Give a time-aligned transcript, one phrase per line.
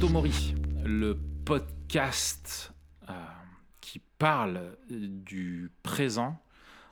[0.00, 2.72] Memento Mori, le podcast
[3.10, 3.12] euh,
[3.82, 6.40] qui parle du présent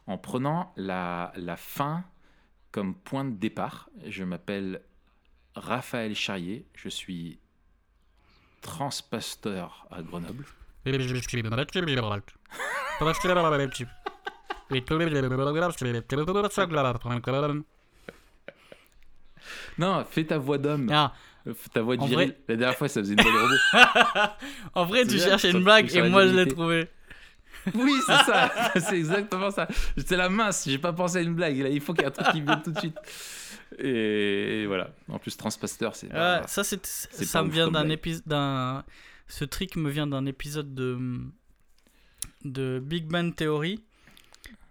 [0.06, 2.05] en prenant la, la fin
[2.70, 3.88] comme point de départ.
[4.05, 4.82] Je m'appelle
[5.55, 7.38] Raphaël Charrier, je suis
[8.60, 10.45] transpasteur à Grenoble.
[19.79, 20.90] Non, fais ta voix d'homme.
[20.93, 21.15] Ah,
[21.73, 22.28] Ta voix de viril.
[22.28, 24.29] vrai- La dernière fois, ça faisait une de robot.
[24.74, 26.88] en vrai, tu cherchais une blague et moi je l'ai trouvée.
[27.74, 28.52] Oui, c'est ça.
[28.80, 29.66] c'est exactement ça.
[29.96, 31.59] J'étais la mince, j'ai pas pensé à une blague.
[31.59, 32.96] Là, il faut qu'il y ait un truc qui vienne tout de suite.
[33.79, 34.90] Et, voilà.
[35.09, 36.12] En plus, transpasteur, c'est.
[36.12, 37.93] Ouais, ça, c'est, ça me vient d'un blague.
[37.93, 38.82] épisode.
[39.27, 40.99] Ce trick me vient d'un épisode de,
[42.45, 43.82] de Big Bang Theory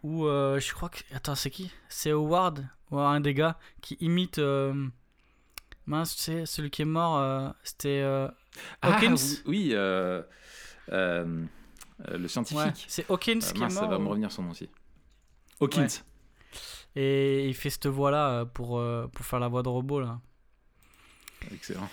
[0.03, 0.99] où euh, je crois que.
[1.13, 1.71] Attends, c'est qui?
[1.89, 4.39] C'est Howard, ou un des gars, qui imite.
[4.39, 4.87] euh,
[5.87, 8.27] Mince, tu sais, celui qui est mort, euh, c'était euh,
[8.81, 10.21] Ah, Hawkins oui, oui, euh,
[10.91, 11.45] euh,
[12.09, 12.85] le ouais, scientifique.
[12.89, 13.91] c'est Hawkins qui mince, est ça mort.
[13.91, 14.69] va me revenir son nom aussi.
[15.61, 15.81] Hawkins.
[15.83, 17.01] Ouais.
[17.01, 18.81] Et il fait cette voix-là euh, pour,
[19.13, 20.19] pour faire la voix de robot, là.
[21.51, 21.87] Excellent.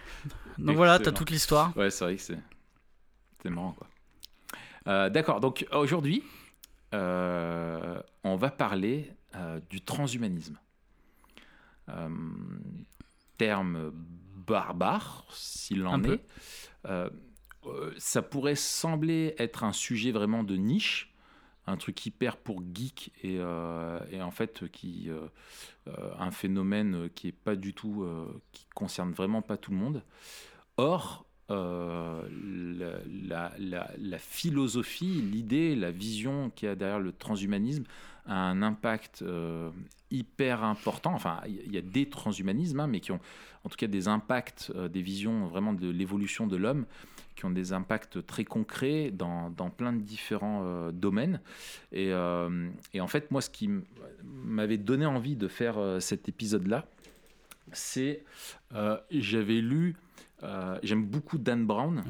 [0.58, 1.16] Donc voilà, t'as Excellent.
[1.16, 1.76] toute l'histoire.
[1.76, 2.38] Ouais, c'est vrai que c'est
[3.42, 5.10] c'est marrant quoi.
[5.10, 6.22] D'accord, donc aujourd'hui,
[6.92, 9.12] on va parler
[9.68, 10.58] du transhumanisme.
[11.90, 12.08] Euh,
[13.36, 13.92] terme
[14.46, 16.20] barbare, s'il en Un est.
[16.86, 17.08] Euh,
[17.66, 21.14] euh, ça pourrait sembler être un sujet vraiment de niche,
[21.66, 25.28] un truc hyper pour geek et, euh, et en fait qui euh,
[26.18, 28.06] un phénomène qui est pas du tout,
[28.52, 30.02] qui concerne vraiment pas tout le monde.
[30.76, 37.84] Or, la, la- la- la philosophie, l'idée, la vision qu'il y a derrière le transhumanisme
[38.26, 39.70] a un impact euh,
[40.10, 41.14] hyper important.
[41.14, 43.20] Enfin, il y- a des transhumanismes, hein, mais qui ont
[43.64, 46.86] en tout cas des impacts, euh, des visions vraiment de l'évolution de l'homme,
[47.36, 51.40] qui ont des impacts très concrets dans, plein de différents euh, domaines.
[51.92, 53.68] Et, en fait, moi, ce qui
[54.22, 56.86] m'avait donné envie de faire cet épisode-là,
[57.72, 58.24] c'est
[59.10, 59.96] j'avais lu,
[60.82, 62.04] j'aime beaucoup Dan Brown.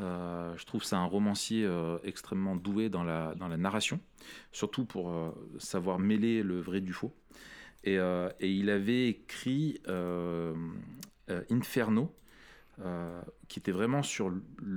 [0.00, 4.00] Euh, je trouve c'est un romancier euh, extrêmement doué dans la, dans la narration,
[4.52, 7.14] surtout pour euh, savoir mêler le vrai du faux.
[7.84, 7.98] Et,
[8.40, 9.80] il avait écrit
[11.28, 12.12] Inferno,
[13.46, 14.34] qui était vraiment sur,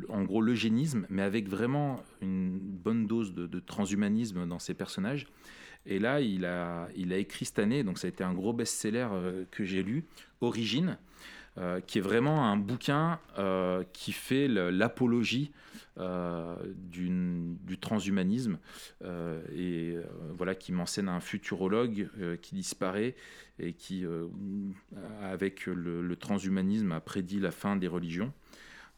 [0.09, 5.25] en gros, l'eugénisme, mais avec vraiment une bonne dose de, transhumanisme dans ses personnages.
[5.87, 8.53] Et là, il a, il a écrit cette année, donc ça a été un gros
[8.53, 9.07] best-seller
[9.49, 10.05] que j'ai lu,
[10.39, 10.99] Origine,
[11.59, 15.51] euh, qui est vraiment un bouquin euh, qui fait l'apologie
[15.97, 18.59] euh, du transhumanisme
[19.53, 19.97] et
[20.37, 22.09] voilà qui m'enseigne un futurologue
[22.41, 23.15] qui disparaît
[23.59, 24.05] et qui,
[25.21, 28.31] avec le transhumanisme, a prédit la fin des religions.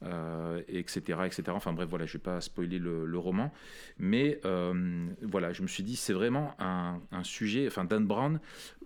[0.03, 1.43] Euh, et etc., etc.
[1.49, 3.53] Enfin bref, voilà, je vais pas spoiler le, roman,
[3.99, 7.67] mais euh, voilà, je me suis dit c'est vraiment un, sujet.
[7.67, 8.39] Enfin, Dan Brown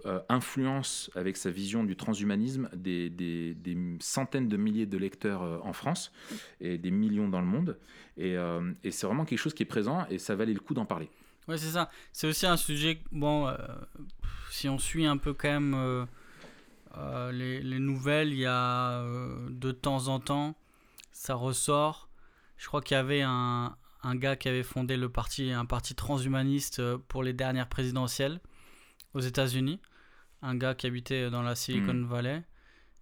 [0.05, 3.55] euh, influence avec sa vision du transhumanisme des,
[3.99, 6.11] centaines de milliers de lecteurs euh, en France
[6.59, 7.77] et des millions dans le monde,
[8.17, 10.85] et, euh, c'est vraiment quelque chose qui est présent et ça valait le coup d'en
[10.85, 11.09] parler.
[11.47, 11.91] Ouais, c'est ça.
[12.11, 12.99] C'est aussi un sujet.
[13.11, 13.55] Bon, euh,
[14.49, 16.05] si on suit un peu quand même euh,
[16.97, 20.55] euh, les, les nouvelles, il y a euh, de temps en temps,
[21.25, 22.09] ça ressort.
[22.57, 25.95] Je crois qu'il y avait un, un gars qui avait fondé le parti, un parti
[25.95, 28.39] transhumaniste euh, pour les dernières présidentielles
[29.13, 29.79] aux États-Unis.
[30.41, 32.05] Un gars qui habitait dans la Silicon Mhm.
[32.05, 32.43] Valley.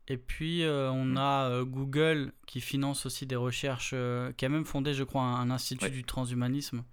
[0.08, 1.18] Et puis, euh, on Mhm.
[1.18, 5.22] a euh, Google qui finance aussi des recherches, euh, qui a même fondé, je crois,
[5.24, 5.92] un, un institut Ouais.
[5.92, 6.84] du transhumanisme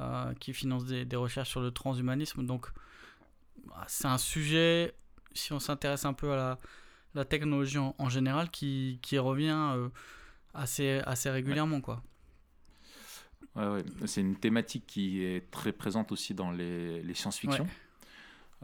[0.00, 2.44] euh, qui finance des, des recherches sur le transhumanisme.
[2.46, 2.68] Donc,
[3.66, 4.94] bah, c'est un sujet,
[5.34, 6.58] si on s'intéresse un peu à la,
[7.14, 9.88] la technologie en, en général, qui, qui revient euh,
[10.58, 11.80] assez, assez régulièrement.
[11.80, 12.02] Quoi.
[13.56, 13.84] Ouais, ouais.
[14.06, 17.66] C'est une thématique qui est très présente aussi dans les, les science-fiction.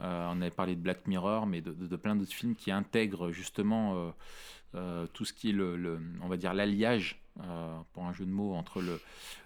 [0.01, 2.69] Euh, on avait parlé de Black Mirror, mais de, de- de plein d'autres films qui
[2.71, 4.11] intègrent justement euh,
[4.75, 7.21] euh, tout ce qui est le, le- on va dire l'alliage,
[7.91, 8.81] pour un jeu de mots, entre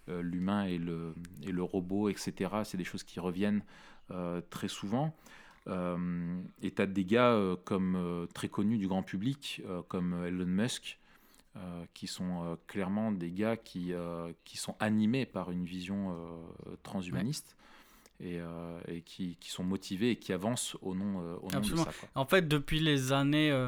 [0.07, 2.33] l'humain et le, et le robot, etc.
[2.63, 3.63] C'est des choses qui reviennent
[4.51, 5.15] très souvent.
[5.67, 10.99] Et tu as des gars comme très connus du grand public, comme Elon Musk,
[11.55, 16.15] euh, qui sont euh, clairement des gars qui, euh, qui sont animés par une vision
[16.83, 17.57] transhumaniste
[18.19, 18.39] et,
[18.87, 21.85] et qui, qui sont motivés et qui avancent au nom, au nom de Absolument.
[21.85, 21.91] ça.
[21.99, 22.09] quoi.
[22.13, 23.67] En fait, depuis les années.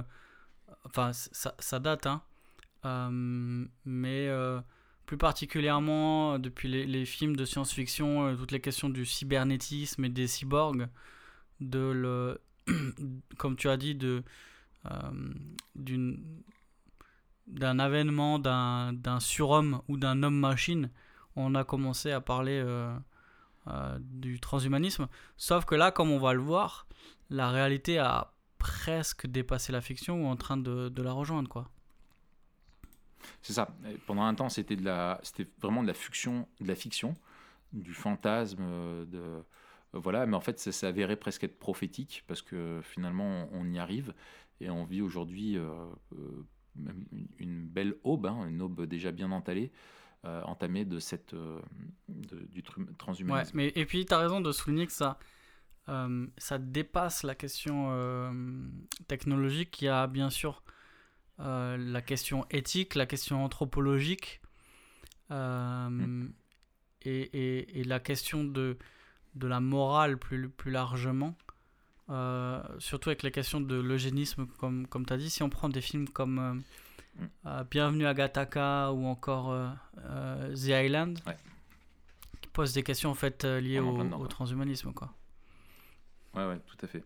[0.86, 2.22] enfin, ça, ça date, hein.
[3.86, 4.30] Mais
[5.08, 10.28] plus particulièrement depuis les, les films de science-fiction, toutes les questions du cybernétisme et des
[10.28, 10.88] cyborgs,
[11.62, 12.42] de le,
[13.38, 14.24] comme tu as dit, de
[15.76, 16.24] d'une
[17.48, 20.90] d'un avènement d'un surhomme ou d'un homme-machine,
[21.36, 22.64] on a commencé à parler
[24.00, 25.08] du transhumanisme.
[25.38, 26.88] Sauf que là, comme on va le voir,
[27.30, 31.70] la réalité a presque dépassé la fiction ou en train de, la rejoindre, quoi.
[33.42, 33.68] C'est ça.
[34.08, 34.78] pendant un temps, c'était
[35.62, 37.14] vraiment de la fiction, de la fiction,
[37.72, 38.64] du fantasme,
[39.06, 39.44] de
[39.94, 40.26] voilà.
[40.26, 44.14] Mais en fait, ça s'est avéré presque être prophétique parce que finalement, on, y arrive
[44.60, 45.74] et on vit aujourd'hui euh,
[46.80, 46.92] euh,
[47.40, 49.72] une belle aube, hein, une aube déjà bien entalée.
[50.24, 51.34] Euh, entamée de cette
[52.08, 52.62] du
[53.00, 53.58] transhumanisme.
[53.58, 55.18] Ouais, mais et puis tu as raison de souligner que ça
[56.38, 57.90] ça dépasse la question
[59.08, 59.82] technologique.
[59.82, 60.62] Il y a bien sûr
[61.42, 64.42] euh, la question éthique, la question anthropologique
[65.32, 66.34] euh, mm.
[67.04, 68.78] et, la question de,
[69.34, 71.36] de la morale plus, plus largement.
[72.12, 75.30] Euh, surtout avec les questions de l'eugénisme, comme, comme tu as dit.
[75.30, 76.62] Si on prend des films comme
[77.16, 77.64] mm.
[77.70, 79.56] Bienvenue à Gataka ou encore
[80.54, 81.20] The Island,
[82.42, 84.94] qui posent des questions en fait liées au, au, transhumanisme.
[84.94, 85.14] Quoi.
[86.34, 87.04] Ouais, ouais, tout à fait.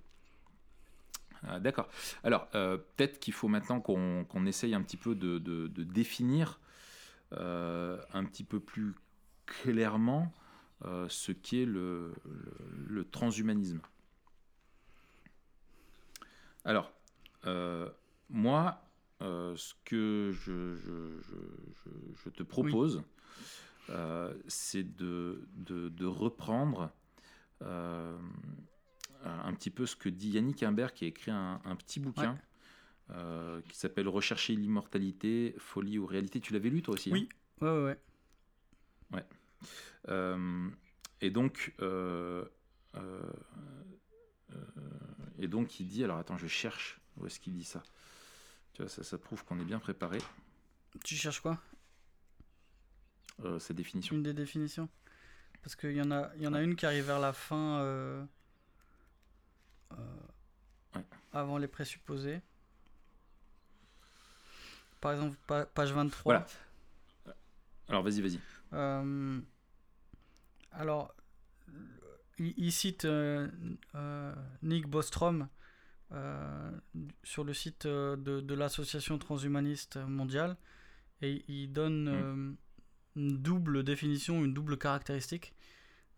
[1.48, 1.88] Ah, d'accord.
[2.24, 6.60] Alors, euh, peut-être qu'il faut maintenant qu'on essaye un petit peu de, définir
[7.34, 8.94] euh, un petit peu plus
[9.46, 10.31] clairement
[10.86, 12.13] euh, ce qu'est le,
[13.12, 13.80] transhumanisme.
[16.66, 16.92] Alors,
[18.30, 18.82] moi,
[19.22, 21.20] ce que je,
[22.30, 23.04] te propose,
[24.48, 26.92] c'est de, reprendre
[27.62, 32.38] un petit peu ce que dit Yannick Imbert, qui a écrit un, petit bouquin
[33.12, 36.40] euh, qui s'appelle Rechercher l'immortalité, folie ou réalité.
[36.40, 37.30] Tu l'avais lu toi aussi Oui,
[37.62, 38.00] hein ouais, ouais.
[39.14, 39.26] ouais.
[40.10, 40.70] Euh,
[41.22, 42.46] et donc, euh,
[45.40, 47.84] et donc il dit, alors attends, je cherche où est-ce qu'il dit ça.
[48.74, 50.18] Tu vois, ça, ça prouve qu'on est bien préparé.
[51.04, 51.60] Tu cherches quoi?
[53.60, 54.16] Sa définition.
[54.16, 54.88] Une des définitions.
[55.62, 57.80] Parce qu'il y en a, il y en a une qui arrive vers la fin.
[57.80, 58.24] Euh,
[61.34, 62.42] avant les présupposés.
[65.02, 65.38] Par exemple,
[65.74, 66.24] page 23.
[66.24, 66.46] Voilà.
[67.88, 68.40] Alors, vas-y, vas-y.
[68.74, 69.40] Euh,
[70.72, 71.15] alors,
[72.38, 73.48] il, cite euh,
[74.62, 75.48] Nick Bostrom
[77.24, 80.58] sur le site de, l'association transhumaniste mondiale
[81.22, 82.58] et il donne mm.
[83.16, 85.54] une double définition, une double caractéristique.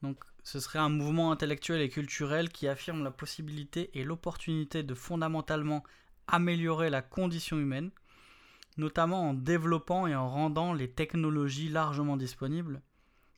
[0.01, 4.93] Donc, ce serait un mouvement intellectuel et culturel qui affirme la possibilité et l'opportunité de
[4.93, 5.83] fondamentalement
[6.27, 7.91] améliorer la condition humaine,
[8.77, 12.81] notamment en développant et en rendant les technologies largement disponibles,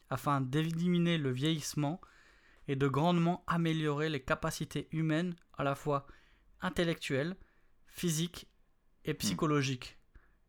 [0.10, 2.02] afin d'éliminer le vieillissement
[2.70, 6.06] et de grandement améliorer les capacités humaines à la fois
[6.62, 7.36] intellectuelles,
[7.88, 8.48] physiques
[9.06, 9.98] et psychologiques.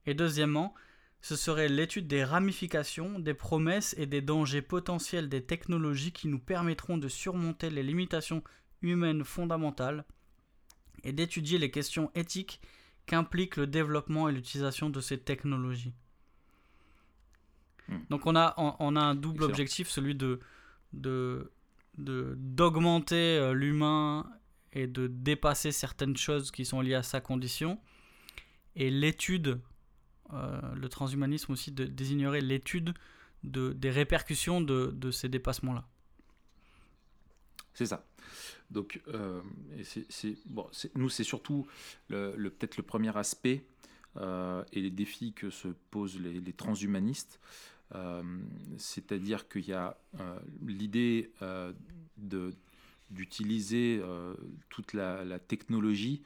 [0.04, 0.74] Et deuxièmement,
[1.22, 6.38] ce serait l'étude des ramifications, des promesses et des dangers potentiels des technologies qui nous
[6.38, 8.44] permettront de surmonter les limitations
[8.82, 10.04] humaines fondamentales
[11.04, 12.60] et d'étudier les questions éthiques
[13.06, 15.94] qu'impliquent le développement et l'utilisation de ces technologies.
[17.88, 18.00] Hmm.
[18.10, 20.40] Donc on a, on, a un double objectif, celui de,
[20.92, 21.50] de,
[21.96, 24.30] d'augmenter euh, l'humain
[24.72, 27.78] et de dépasser certaines choses qui sont liées à sa condition,
[28.76, 29.60] et l'étude
[30.32, 32.94] euh, le transhumanisme aussi de, désignerait l'étude
[33.42, 35.88] de, des répercussions de, de ces dépassements-là.
[37.74, 38.06] C'est ça.
[38.70, 39.40] Donc, euh,
[39.82, 41.66] c'est, bon, nous, c'est surtout
[42.08, 43.64] le, peut-être le premier aspect
[44.16, 47.40] et les défis que se posent les, transhumanistes.
[48.78, 49.96] C'est-à-dire qu'il y a
[50.62, 51.32] l'idée
[52.16, 52.52] de,
[53.10, 54.00] d'utiliser
[54.68, 56.22] toute la, technologie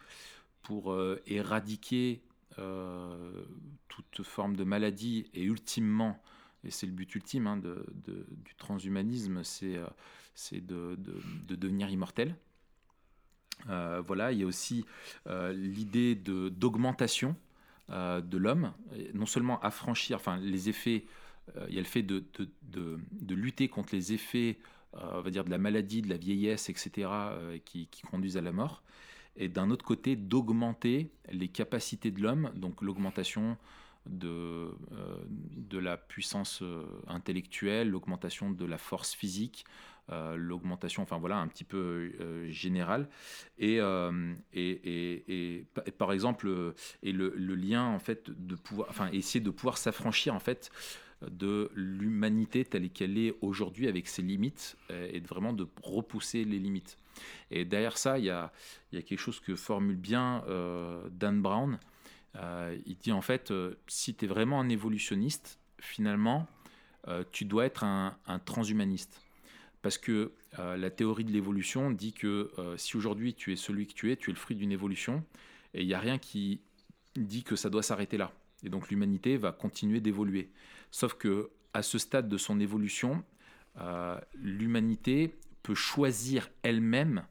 [0.62, 2.22] pour éradiquer
[2.58, 3.44] euh,
[3.88, 6.20] toute forme de maladie et ultimement,
[6.64, 9.86] et c'est le but ultime hein, du transhumanisme, c'est euh,
[10.52, 12.34] de, de, devenir immortel.
[13.70, 14.84] Euh, voilà, il y a aussi
[15.52, 17.36] l'idée d'augmentation
[17.88, 18.72] de l'homme,
[19.14, 21.04] non seulement affranchir, enfin les effets,
[21.68, 22.24] il y a le fait de,
[22.62, 24.58] de, lutter contre les effets,
[24.92, 27.08] on va dire de la maladie, de la vieillesse, etc.,
[27.64, 28.82] qui, qui, conduisent à la mort,
[29.36, 33.56] et d'un autre côté d'augmenter les capacités de l'homme, donc l'augmentation
[34.06, 39.64] de, euh, de la puissance euh, intellectuelle, l'augmentation de la force physique,
[40.10, 42.12] euh, l'augmentation, enfin voilà, un petit peu
[42.50, 43.08] générale.
[43.58, 43.78] Et,
[44.52, 45.66] et, et,
[45.98, 50.34] par exemple, et le, le, lien, en fait, de pouvoir, enfin, essayer de pouvoir s'affranchir,
[50.34, 50.70] en fait,
[51.30, 56.98] de l'humanité telle qu'elle est aujourd'hui avec ses limites et vraiment de repousser les limites.
[57.50, 58.52] Et derrière ça, il y a,
[58.90, 61.78] quelque chose que formule bien euh, Dan Brown,
[62.36, 66.46] Euh, il dit en fait, euh, si tu es vraiment un évolutionniste, finalement,
[67.08, 69.20] euh, tu dois être un, un transhumaniste.
[69.82, 74.10] Parce que la théorie de l'évolution dit que si aujourd'hui tu es celui que tu
[74.10, 75.22] es, tu es le fruit d'une évolution,
[75.74, 76.62] et il n'y a rien qui
[77.16, 78.32] dit que ça doit s'arrêter là.
[78.62, 80.48] Et donc l'humanité va continuer d'évoluer.
[80.94, 83.24] Sauf que à ce stade de son évolution,
[84.36, 85.34] l'humanité
[85.64, 87.24] peut choisir elle-même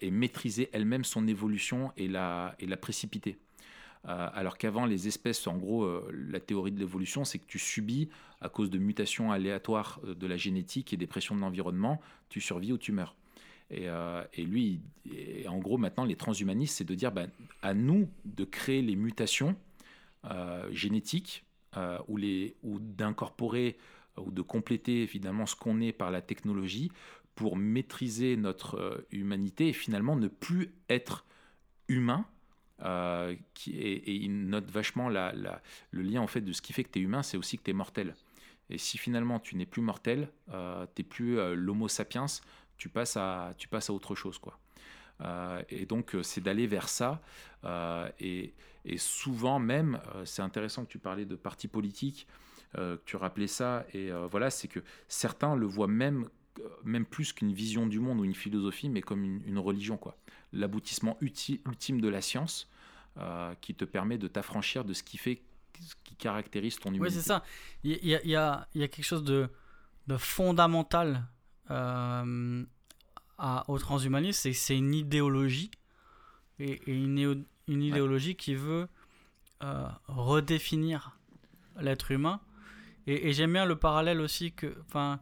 [0.00, 3.38] et maîtriser elle-même son évolution et la, précipiter.
[4.08, 7.60] Euh, alors qu'avant, les espèces, en gros, euh, la théorie de l'évolution, c'est que tu
[7.60, 8.08] subis,
[8.40, 12.40] à cause de mutations aléatoires euh, de la génétique et des pressions de l'environnement, tu
[12.40, 13.14] survis ou tu meurs.
[13.70, 13.86] Et,
[14.44, 14.80] lui,
[15.46, 17.30] en gros, maintenant, les transhumanistes, c'est de dire ben,
[17.62, 19.56] à nous de créer les mutations
[20.72, 21.44] génétiques
[22.08, 22.18] ou,
[22.62, 23.78] ou d'incorporer
[24.16, 26.92] ou de compléter évidemment ce qu'on est par la technologie
[27.34, 31.24] pour maîtriser notre humanité et finalement ne plus être
[31.88, 32.26] humain,
[32.84, 33.34] euh,
[33.66, 37.02] et, il note vachement le lien en fait de ce qui fait que tu es
[37.02, 38.14] humain, c'est aussi que tu es mortel.
[38.70, 42.26] Et si finalement tu n'es plus mortel, euh, tu n'es plus euh, l'homo sapiens,
[42.76, 44.38] tu passes, à, tu passes à autre chose.
[44.38, 44.58] quoi.
[45.68, 47.22] et donc c'est d'aller vers ça.
[48.18, 52.26] Et, et, souvent même, c'est intéressant que tu parlais de parti politique,
[52.74, 56.28] que tu rappelais ça, et voilà, c'est que certains le voient même
[56.84, 60.18] même plus qu'une vision du monde ou une philosophie, mais comme une, une religion, quoi.
[60.52, 62.68] L'aboutissement ultime de la science,
[63.18, 65.42] euh, qui te permet de t'affranchir de ce qui fait
[65.82, 67.14] ce qui caractérise ton humanité.
[67.16, 67.44] Oui, c'est ça.
[67.84, 69.50] Il y, a, y, a, y a, quelque chose de,
[70.06, 71.26] de fondamental
[71.70, 72.64] euh,
[73.36, 75.70] à, au transhumanisme, c'est que c'est une idéologie,
[76.58, 78.88] et, une, une, idéologie qui veut
[79.62, 81.18] euh, redéfinir
[81.80, 82.40] l'être humain.
[83.06, 85.20] Et, et j'aime bien le parallèle aussi que, enfin,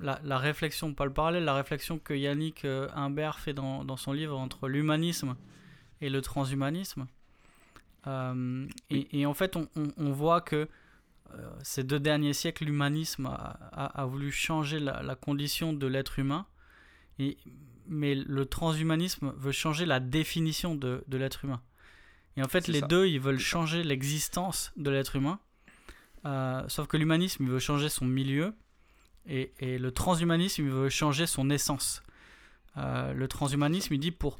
[0.00, 4.12] la, la, réflexion, pas le parallèle, la réflexion que Yannick Humbert fait dans, dans son
[4.12, 5.36] livre entre l'humanisme
[6.00, 7.06] et le transhumanisme.
[8.06, 10.68] Euh, et, en fait, on, on, voit que
[11.34, 16.18] euh, ces deux derniers siècles, l'humanisme a, a, voulu changer la, la condition de l'être
[16.18, 16.46] humain,
[17.18, 17.36] et,
[17.86, 21.60] mais le transhumanisme veut changer la définition de, de l'être humain.
[22.36, 25.38] Et en fait, les deux, ils veulent changer l'existence de l'être humain,
[26.24, 28.54] euh, sauf que l'humanisme, il veut changer son milieu,
[29.26, 32.02] et, et, le transhumanisme, il veut changer son essence.
[32.76, 34.38] le transhumanisme, il dit pour,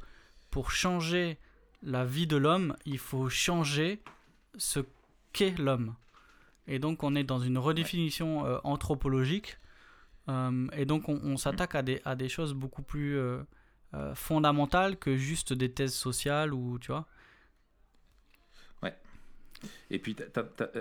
[0.49, 1.37] pour changer
[1.83, 4.01] la vie de l'homme, il faut changer
[4.57, 4.79] ce
[5.33, 5.95] qu'est l'homme.
[6.67, 9.57] Et donc on est dans une redéfinition euh, anthropologique.
[10.29, 13.43] Euh, et donc on, s'attaque à des, choses beaucoup plus euh,
[14.15, 17.05] fondamentales que juste des thèses sociales ou tu vois.
[18.81, 18.95] Ouais.
[19.89, 20.15] Et puis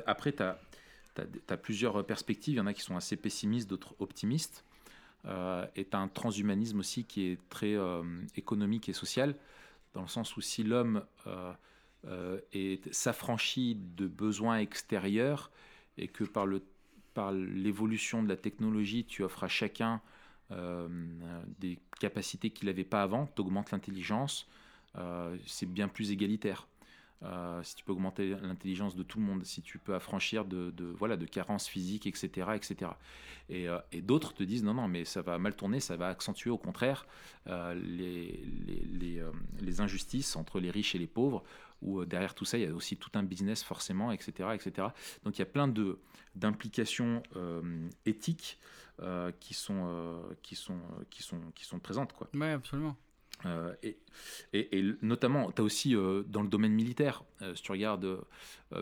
[0.07, 2.55] après, tu as, plusieurs perspectives.
[2.55, 4.65] Il y en a qui sont assez pessimistes, d'autres optimistes.
[5.27, 7.77] et tu as un transhumanisme aussi qui est très
[8.37, 9.35] économique et social
[9.95, 11.53] dans le sens où si l'homme euh,
[12.55, 15.51] euh, s'affranchit de besoins extérieurs
[15.99, 16.63] et que par, le,
[17.15, 20.01] par l'évolution de la technologie, tu offres à chacun
[20.51, 20.89] euh,
[21.59, 24.49] des capacités qu'il n'avait pas avant, tu augmentes l'intelligence,
[25.47, 26.67] c'est bien plus égalitaire.
[27.25, 30.73] Euh, si tu peux augmenter l'intelligence de tout le monde, si tu peux affranchir de,
[30.99, 32.49] voilà, de carences physiques, etc.
[32.55, 32.91] etc.
[33.51, 36.51] Euh, et, d'autres te disent non, non, mais ça va mal tourner, ça va accentuer
[36.51, 37.07] au contraire
[37.47, 39.21] euh, les,
[39.81, 41.43] injustices entre les riches et les pauvres,
[41.83, 44.51] où derrière tout ça, il y a aussi tout un business forcément, etc.
[44.55, 44.89] etc.
[45.25, 45.73] Donc il y a plein
[46.35, 47.23] d'implications
[48.07, 48.59] éthiques
[49.41, 50.79] qui, sont, qui, sont,
[51.11, 52.13] qui, sont, qui sont présentes.
[52.13, 52.29] Quoi.
[52.35, 52.97] Oui, absolument.
[53.47, 53.99] Euh, et,
[54.53, 58.19] et, notamment, tu as aussi euh, dans le domaine militaire, euh, si tu regardes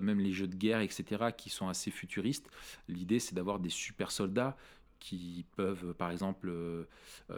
[0.02, 2.48] même les jeux de guerre, etc., qui sont assez futuristes,
[2.88, 4.56] l'idée c'est d'avoir des super soldats
[5.00, 6.52] qui peuvent, par exemple,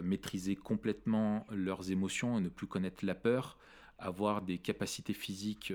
[0.03, 3.57] maîtriser complètement leurs émotions et ne plus connaître la peur,
[4.03, 5.73] avoir des capacités physiques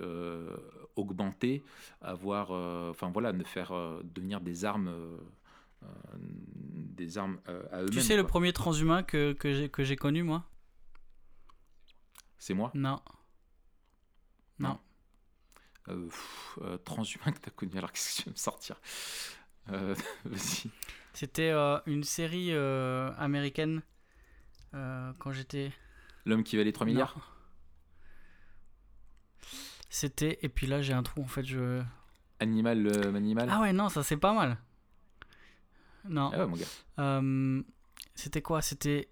[0.96, 1.64] augmentées,
[2.02, 2.52] avoir,
[2.90, 4.92] enfin voilà, ne faire devenir des armes.
[6.62, 7.90] des armes à eux-mêmes.
[7.90, 10.44] Tu sais, le premier transhumain que, que j'ai connu, moi?
[12.38, 12.72] C'est moi?
[12.74, 13.02] Non.
[14.60, 14.80] Non.
[15.90, 16.10] Euh,
[16.62, 18.80] euh, transhumain que t'as connu, alors qu'est-ce que tu vas me sortir?
[19.72, 20.70] Euh, Vas-y.
[21.14, 21.52] C'était
[21.88, 23.82] une série américaine
[24.72, 25.72] quand j'étais.
[26.26, 27.37] L'homme qui valait 3 milliards?
[29.90, 30.40] C'était.
[30.42, 31.44] Et puis là, j'ai un trou en fait.
[31.44, 31.82] je...
[32.40, 34.58] Animal, animal Ah ouais, non, ça c'est pas mal.
[36.08, 36.32] Non.
[36.34, 37.64] Ah ouais, mon gars.
[38.16, 38.62] c'était quoi?
[38.62, 39.10] C'était.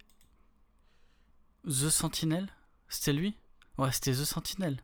[1.65, 2.47] The Sentinel?
[2.87, 3.35] C'était lui?
[3.77, 4.77] Ouais, c'était The Sentinel.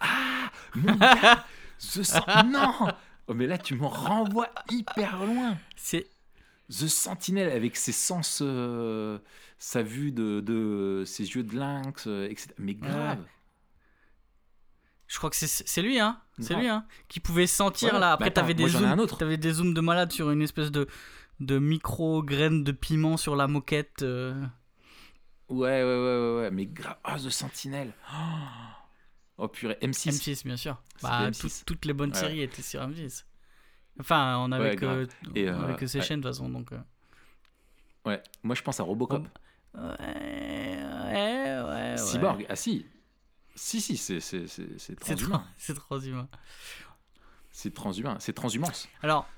[0.00, 1.44] Ah Mon gars
[1.78, 2.74] The Sentinel Non
[3.26, 6.08] oh, Mais là, tu me renvoies hyper loin C'est.
[6.68, 9.18] The Sentinel avec ses sens, euh,
[9.58, 12.48] sa vue de, de, ses yeux de lynx, euh, etc.
[12.58, 13.22] Mais grave.
[15.14, 16.18] Je crois que c'est lui, hein.
[16.40, 16.84] C'est lui, hein.
[17.06, 18.14] Qui pouvait sentir là.
[18.14, 18.84] Après, bah t'avais des, zooms,
[19.20, 20.88] avais des zooms de malade sur une espèce de,
[21.38, 24.02] de micro graines de piment sur la moquette.
[24.02, 24.34] euh.
[25.48, 26.50] Ouais, ouais, ouais, ouais, ouais.
[26.50, 26.96] Mais grave.
[27.04, 27.92] Ah, The Sentinel.
[29.38, 29.78] Oh, purée.
[29.82, 30.10] M6.
[30.10, 30.82] M6, bien sûr.
[31.00, 31.40] Bah, M6.
[31.40, 32.18] tout- toutes les bonnes Ouais.
[32.18, 33.24] séries étaient sur M6.
[34.00, 35.06] Enfin, on avait Ouais, que, grave.
[35.36, 36.48] Et, on avait euh, que ces chaînes de toute façon.
[36.48, 36.78] Donc, euh.
[38.04, 38.20] Ouais.
[38.42, 39.22] Moi, je pense à Robocop.
[39.22, 39.28] Rob-
[39.76, 41.64] Ouais, ouais, ouais.
[41.68, 41.96] ouais.
[41.98, 42.46] Cyborg.
[42.48, 42.84] Ah, si.
[43.54, 45.44] Si, si, c'est c'est- c'est- C'est transhumain.
[45.56, 46.28] c'est transhumain.
[47.50, 48.16] C'est transhumain.
[48.18, 48.88] C'est transhumance.
[49.02, 49.28] Alors,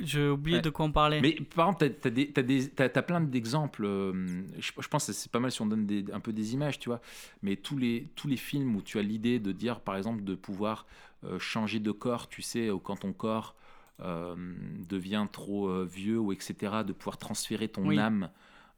[0.00, 0.62] j'ai oublié Ouais.
[0.62, 1.20] de quoi on parlait.
[1.20, 3.84] Mais par exemple, t'as as, t'as plein d'exemples.
[3.84, 6.54] euh, je, je pense que c'est pas mal si on donne des- un peu des
[6.54, 7.00] images, tu vois.
[7.42, 10.34] Mais tous les, tous les films où tu as l'idée de dire, par exemple, de
[10.34, 10.86] pouvoir
[11.24, 13.54] euh, changer de corps, tu sais, ou quand ton corps
[14.00, 14.36] euh,
[14.88, 17.98] devient trop euh, vieux, ou etc., de pouvoir transférer ton Oui.
[17.98, 18.28] âme.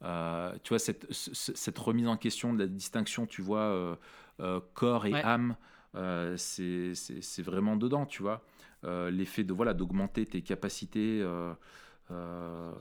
[0.04, 3.58] euh, tu vois, cette, ce- ce- cette remise en question de la distinction, tu vois,
[3.62, 3.96] euh, euh,
[4.74, 5.22] corps et Ouais.
[5.24, 5.56] âme,
[5.94, 8.42] euh, c'est vraiment dedans, tu vois.
[8.84, 11.52] Euh, L'effet de voilà d'augmenter tes capacités euh,
[12.10, 12.72] euh,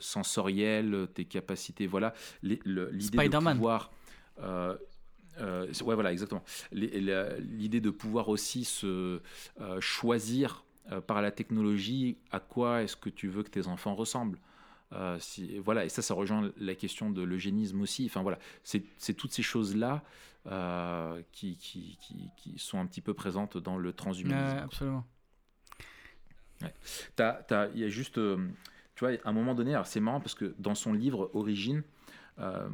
[0.00, 2.14] sensorielles, tes capacités, voilà.
[2.42, 3.90] L'idée de pouvoir.
[4.40, 4.76] euh,
[5.40, 6.42] euh, ouais, voilà, exactement.
[6.72, 9.20] L'idée de pouvoir aussi se
[9.60, 13.94] euh, choisir euh, par la technologie à quoi est-ce que tu veux que tes enfants
[13.94, 14.38] ressemblent.
[14.92, 18.04] Euh, si, voilà, et ça, ça rejoint la question de l'eugénisme aussi.
[18.06, 20.02] Enfin voilà, c'est toutes ces choses-là
[20.46, 24.58] euh, qui, qui, qui, qui sont un petit peu présentes dans le transhumanisme.
[24.58, 25.06] Absolument.
[26.60, 28.36] Il y a juste, euh,
[28.94, 31.82] tu vois, à un moment donné, c'est marrant parce que dans son livre Origine,
[32.38, 32.68] euh,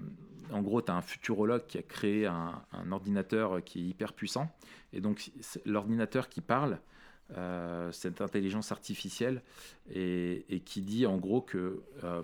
[0.50, 4.12] en gros, tu as un futurologue qui a créé un, un ordinateur qui est hyper
[4.12, 4.50] puissant.
[4.92, 5.30] Et donc,
[5.64, 6.80] l'ordinateur qui parle,
[7.36, 9.42] euh, cette intelligence artificielle,
[9.94, 12.22] et, qui dit en gros que, euh,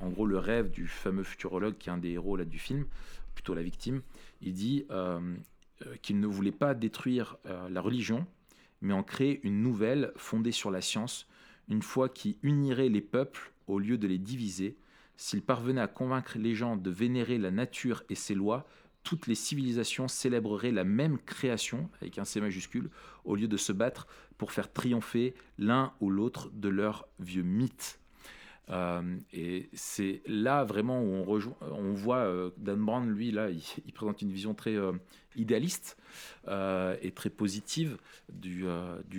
[0.00, 2.84] en gros, le rêve du fameux futurologue qui est un des héros là, du film,
[3.34, 4.02] plutôt la victime,
[4.42, 5.20] il dit euh,
[6.02, 7.36] qu'il ne voulait pas détruire
[7.70, 8.26] la religion,
[8.80, 11.28] mais en créer une nouvelle fondée sur la science,
[11.68, 14.76] une foi qui unirait les peuples au lieu de les diviser.
[15.16, 18.66] S'il parvenait à convaincre les gens de vénérer la nature et ses lois,
[19.04, 22.90] toutes les civilisations célébreraient la même création, avec un C majuscule,
[23.24, 28.00] au lieu de se battre pour faire triompher l'un ou l'autre de leurs vieux mythes.
[28.70, 31.24] Euh, et c'est là vraiment où
[31.60, 34.92] on, voit euh, Dan Brown, lui, là, il, présente une vision très euh,
[35.36, 35.98] idéaliste
[36.48, 37.98] euh, et très positive
[38.32, 38.64] du,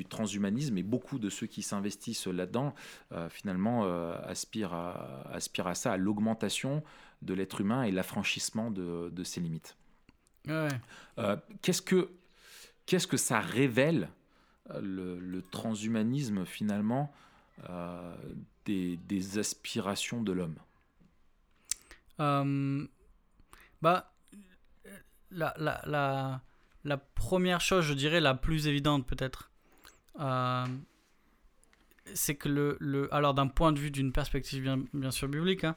[0.10, 0.78] transhumanisme.
[0.78, 2.74] Et beaucoup de ceux qui s'investissent là-dedans,
[3.30, 3.86] finalement,
[4.24, 6.84] aspirent à ça, à l'augmentation
[7.26, 9.76] de l'être humain et l'affranchissement de, de ses limites.
[10.48, 10.70] Ouais.
[11.18, 12.10] Euh, qu'est-ce que
[12.86, 14.10] qu'est-ce que ça révèle
[14.70, 17.12] euh, le, le transhumanisme finalement
[17.70, 18.16] euh,
[18.66, 20.56] des, des aspirations de l'homme?
[22.20, 22.88] Euh,
[23.82, 24.14] bah,
[25.32, 26.42] la, la, la,
[26.84, 29.52] la première chose, je dirais, la plus évidente peut-être,
[32.14, 33.12] c'est que le, le.
[33.14, 35.76] Alors, d'un point de vue d'une perspective bien, bien sûr biblique, hein,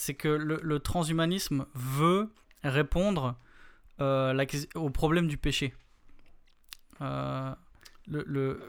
[0.00, 2.30] c'est que le, le transhumanisme veut
[2.64, 3.36] répondre
[4.00, 5.74] euh, la, au problème du péché.
[7.02, 7.54] Euh,
[8.08, 8.60] le,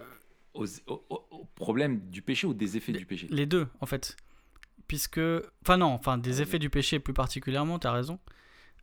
[0.53, 3.27] au, au- au problème du péché ou des effets du péché?
[3.29, 4.17] les deux, en fait.
[4.87, 5.21] Puisque.
[5.61, 8.19] Enfin, non, enfin, des Ah, effets du péché plus particulièrement, tu as raison.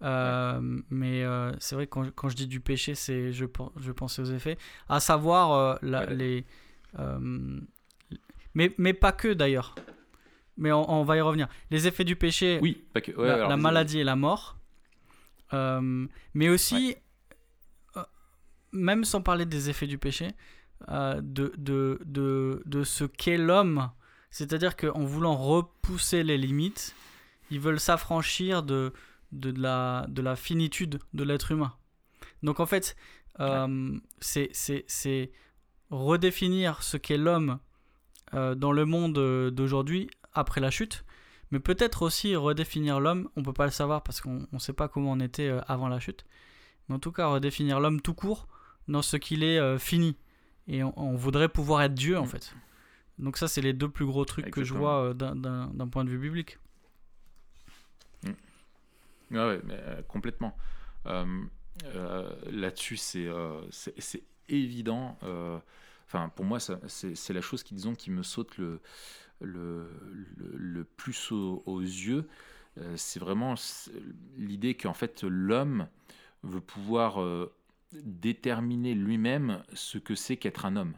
[0.00, 0.58] Euh,
[0.88, 1.24] Mais
[1.58, 3.44] c'est vrai que quand, quand je dis du péché, c'est je,
[3.76, 4.56] je pensais aux effets.
[4.88, 6.14] À savoir la- Ouais.
[6.14, 6.46] les.
[8.54, 9.74] mais, mais pas que d'ailleurs.
[10.58, 11.48] Mais on, on va y revenir.
[11.70, 13.12] Les effets du péché, Oui, pas que.
[13.12, 13.62] ouais, la, alors, la désolé.
[13.62, 14.56] maladie et la mort.
[15.54, 16.96] Euh, mais aussi,
[17.96, 18.02] euh,
[18.72, 20.32] même sans parler des effets du péché,
[20.90, 23.90] euh, de, de, de, de ce qu'est l'homme.
[24.30, 26.94] C'est-à-dire qu'en voulant repousser les limites,
[27.50, 28.92] ils veulent s'affranchir de,
[29.32, 31.72] de, la, de la finitude de l'être humain.
[32.42, 32.94] Donc en fait,
[33.40, 35.30] euh, c'est- c'est c'est
[35.90, 37.58] redéfinir ce qu'est l'homme
[38.34, 39.14] euh, dans le monde
[39.50, 41.04] d'aujourd'hui après la chute,
[41.50, 44.88] mais peut-être aussi redéfinir l'homme, on peut pas le savoir parce qu'on ne sait pas
[44.88, 46.24] comment on était euh, avant la chute,
[46.88, 48.46] mais en tout cas redéfinir l'homme tout court
[48.88, 50.16] dans ce qu'il est euh, fini.
[50.66, 52.28] Et on, on voudrait pouvoir être Dieu en Mm.
[52.28, 52.54] fait.
[53.18, 56.10] Donc ça c'est les deux plus gros trucs que je vois euh, d'un- point de
[56.10, 56.58] vue biblique.
[59.30, 60.56] Ouais, ouais, mais, euh, complètement.
[62.50, 63.28] Là-dessus, c'est
[64.48, 65.18] évident.
[66.06, 68.80] Enfin, pour moi, c'est la chose qui, disons, qui me saute le,
[69.40, 72.28] le, plus au- aux yeux.
[72.78, 73.54] Euh, c'est vraiment
[74.36, 75.88] l'idée qu'en fait, l'homme
[76.42, 77.52] veut pouvoir euh,
[77.92, 80.94] déterminer lui-même ce que c'est qu'être un homme.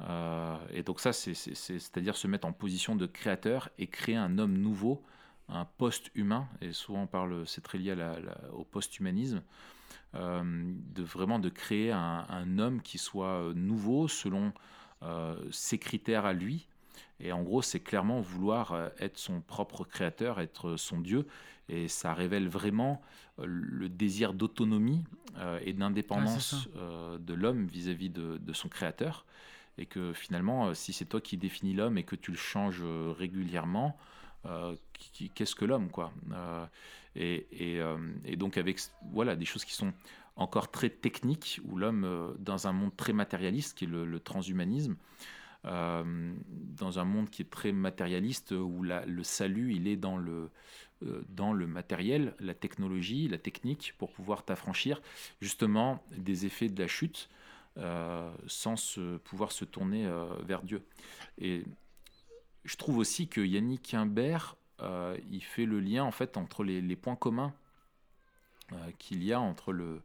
[0.00, 3.86] Euh, et donc ça, c'est- c'est- c'est- c'est-à-dire se mettre en position de créateur et
[3.86, 5.02] créer un homme nouveau
[5.48, 7.94] un post-humain, et souvent on parle, c'est très lié
[8.52, 9.42] au post-humanisme,
[10.14, 14.52] de vraiment de créer un, homme qui soit nouveau selon
[15.50, 16.66] ses critères à lui.
[17.20, 21.26] Et en gros, c'est clairement vouloir être son propre créateur, être son Dieu.
[21.68, 23.00] Et ça révèle vraiment
[23.38, 25.04] le désir d'autonomie
[25.62, 26.68] et d'indépendance
[27.18, 29.24] de l'homme vis-à-vis de, de, son créateur
[29.78, 32.82] et que finalement, euh, si c'est toi qui définis l'homme et que tu le changes
[32.82, 33.96] euh, régulièrement,
[34.46, 34.76] euh,
[35.34, 36.12] qu'est-ce que l'homme quoi
[37.16, 37.46] et,
[38.26, 38.78] et, donc avec
[39.12, 39.92] voilà des choses qui sont
[40.36, 44.96] encore très techniques où l'homme dans un monde très matérialiste qui est le, transhumanisme
[45.64, 50.50] dans un monde qui est très matérialiste où le salut il est dans le
[51.28, 55.02] dans le matériel, la technologie, la technique pour pouvoir t'affranchir
[55.40, 57.28] justement des effets de la chute
[57.76, 60.86] euh, sans pouvoir se tourner euh, vers Dieu.
[61.38, 61.64] Et
[62.64, 66.96] je trouve aussi que Yannick Imbert, euh, il fait le lien en fait entre les,
[66.96, 67.52] points communs
[68.98, 70.00] qu'il y a entre le,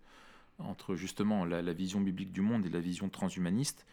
[0.59, 3.85] entre justement la, vision biblique du monde et la vision transhumaniste.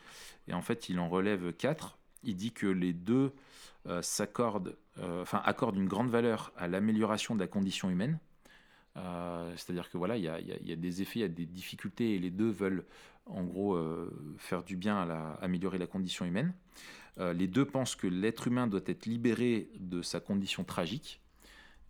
[0.48, 1.98] Et en fait, il en relève quatre.
[2.22, 3.32] Il dit que les deux
[4.00, 8.18] s'accordent, enfin, accordent une grande valeur à l'amélioration de la condition humaine.
[8.94, 12.30] C'est-à-dire que voilà, il y, a, des effets, il y a des difficultés, et les
[12.30, 12.84] deux veulent
[13.26, 16.54] en gros euh, faire du bien, à améliorer la condition humaine.
[17.18, 21.20] Euh, les deux pensent que l'être humain doit être libéré de sa condition tragique.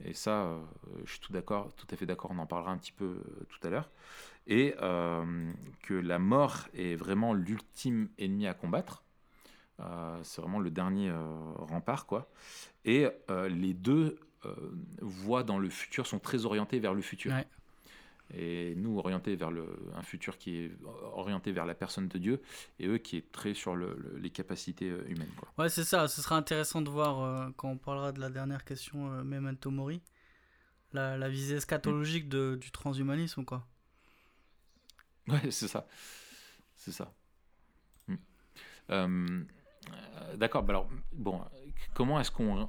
[0.04, 0.58] Et ça, euh,
[1.04, 2.30] je suis tout tout à fait d'accord.
[2.32, 3.90] On en parlera un petit peu tout à l'heure.
[4.46, 9.02] Et que la mort est vraiment l'ultime ennemi à combattre.
[10.22, 11.12] c'est vraiment le dernier
[11.56, 12.30] rempart, quoi.
[12.84, 13.08] Et
[13.48, 14.20] les deux
[15.00, 17.32] voient dans le futur, sont très orientés vers le futur
[18.34, 20.72] et nous orientés vers le, un futur qui est
[21.12, 22.40] orienté vers la personne de Dieu,
[22.78, 25.30] et eux qui est très sur le, les capacités euh, humaines.
[25.36, 25.48] Quoi.
[25.58, 26.08] Ouais, c'est ça.
[26.08, 29.70] Ce sera intéressant de voir euh, quand on parlera de la dernière question, euh, Memento
[29.70, 30.02] Mori,
[30.92, 33.66] la, la visée eschatologique de, du transhumanisme, quoi.
[35.28, 35.86] Ouais, c'est ça.
[36.76, 37.12] C'est ça.
[38.88, 39.44] Hmm.
[40.36, 40.62] D'accord.
[40.62, 41.42] Bah alors, bon,
[41.94, 42.68] comment est-ce qu'on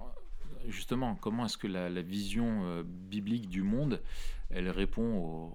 [0.67, 4.01] justement, comment est-ce que la, vision biblique du monde
[4.49, 5.53] elle répond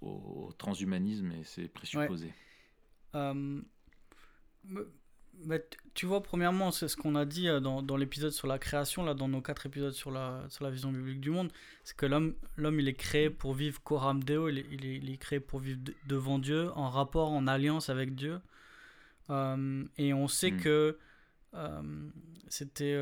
[0.00, 2.32] au, transhumanisme et ses présupposés?
[3.14, 3.62] Euh,
[5.94, 9.02] tu vois, premièrement, c'est ce qu'on a dit euh, dans, dans l'épisode sur la création,
[9.02, 11.50] là, dans nos quatre épisodes sur la, sur la vision biblique du monde,
[11.84, 15.16] c'est que l'homme, l'homme, il est créé pour vivre coram deo, il est, il est,
[15.16, 18.40] créé pour vivre devant Dieu, en rapport, en alliance avec Dieu.
[19.30, 20.60] Euh, et on sait hmm.
[20.60, 20.98] que
[22.48, 22.96] c'était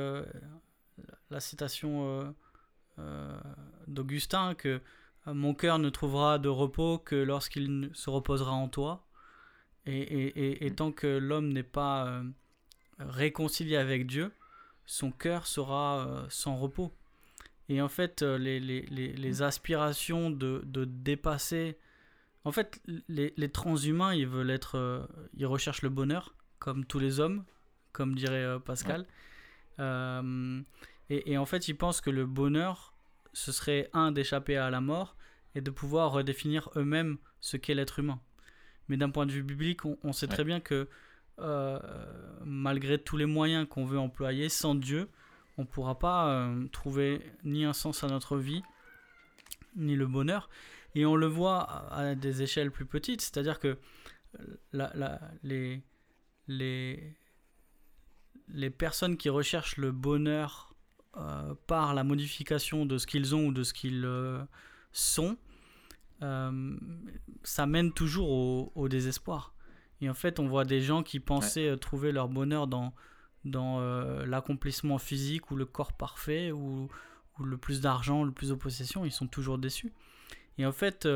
[1.30, 2.34] la citation
[3.86, 4.80] d'Augustin que
[5.26, 9.04] mon cœur ne trouvera de repos que lorsqu'il se reposera en toi.
[9.90, 12.22] Et, et, tant que l'homme n'est pas euh,
[12.98, 14.30] réconcilié avec Dieu,
[14.84, 16.92] son cœur sera euh, sans repos.
[17.70, 21.78] Et en fait, euh, les, les, les, aspirations de, de, dépasser...
[22.44, 25.08] En fait, les, transhumains, ils veulent être...
[25.36, 27.44] ils recherchent le bonheur, comme tous les hommes,
[27.92, 29.06] comme dirait Pascal.
[29.78, 32.94] et, et en fait, ils pensent que le bonheur,
[33.32, 35.16] ce serait un d'échapper à la mort
[35.54, 38.20] et de pouvoir redéfinir eux-mêmes ce qu'est l'être humain.
[38.88, 40.88] Mais d'un point de vue biblique, on, sait très bien que
[41.40, 41.78] euh,
[42.44, 45.08] malgré tous les moyens qu'on veut employer, sans Dieu,
[45.56, 48.62] on ne pourra pas euh, trouver ni un sens à notre vie,
[49.76, 50.48] ni le bonheur.
[50.94, 53.76] Et on le voit à, des échelles plus petites, c'est-à-dire que
[54.72, 55.82] la, la, les,
[56.46, 57.14] les,
[58.48, 60.74] les personnes qui recherchent le bonheur
[61.16, 64.08] euh, par la modification de ce qu'ils ont ou de ce qu'ils
[64.92, 65.36] sont,
[66.22, 66.76] euh,
[67.42, 68.30] ça mène toujours
[68.76, 69.54] au, désespoir.
[70.00, 72.94] Et en fait, on voit des gens qui pensaient euh, trouver leur bonheur dans,
[73.44, 76.88] dans euh, l'accomplissement physique ou le corps parfait ou,
[77.38, 79.92] ou le plus d'argent, le plus de possessions, ils sont toujours déçus.
[80.56, 81.08] Et en fait,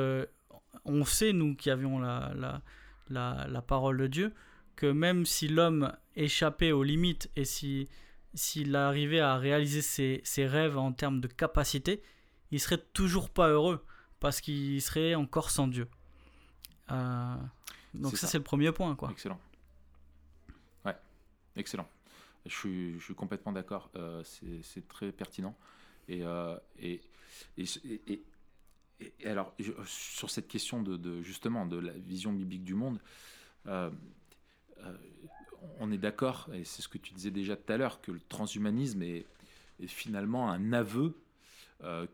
[0.84, 2.62] on sait, nous qui avions la, la,
[3.08, 4.32] la, la parole de Dieu,
[4.76, 7.88] que même si l'homme échappait aux limites et si
[8.34, 12.00] s'il arrivait à réaliser ses, ses, rêves en termes de capacité,
[12.50, 13.84] il serait toujours pas heureux
[14.22, 15.88] parce qu'il serait encore sans Dieu.
[16.92, 17.36] Euh,
[17.92, 18.94] donc ça, c'est le premier point.
[18.94, 19.10] Quoi.
[19.10, 19.40] Excellent.
[20.84, 20.96] Ouais,
[21.56, 21.88] excellent.
[22.46, 23.90] Je suis, je suis complètement d'accord.
[23.96, 24.22] Euh,
[24.62, 25.56] c'est très pertinent.
[26.08, 27.02] Et, euh, et,
[27.58, 27.68] et,
[28.06, 29.52] et, alors,
[29.86, 33.00] sur cette question de, de, justement de la vision biblique du monde,
[35.80, 38.20] on est d'accord, et c'est ce que tu disais déjà tout à l'heure, que le
[38.20, 39.26] transhumanisme est,
[39.80, 41.12] est finalement un aveu euh,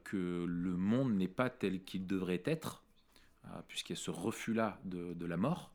[0.04, 2.82] que le monde n'est pas tel qu'il devrait être,
[3.54, 5.72] euh, puisqu'il y a ce refus-là de, la mort,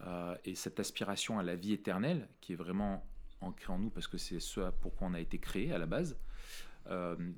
[0.00, 3.06] euh, et cette aspiration à la vie éternelle, qui est vraiment
[3.40, 5.86] ancrée en nous, parce que c'est ce pour quoi on a été créé à la
[5.86, 6.16] base,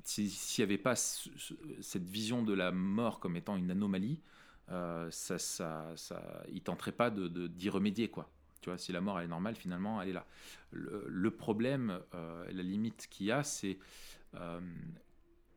[0.03, 4.21] s'il n'y avait pas cette vision de la mort comme étant une anomalie,
[4.67, 8.29] ça, ça, ça, il tenterait pas d'y remédier, quoi.
[8.61, 10.27] Tu vois, si la mort elle est normale, finalement, elle est là.
[10.71, 13.79] Le, problème, la limite qu'il y a, c'est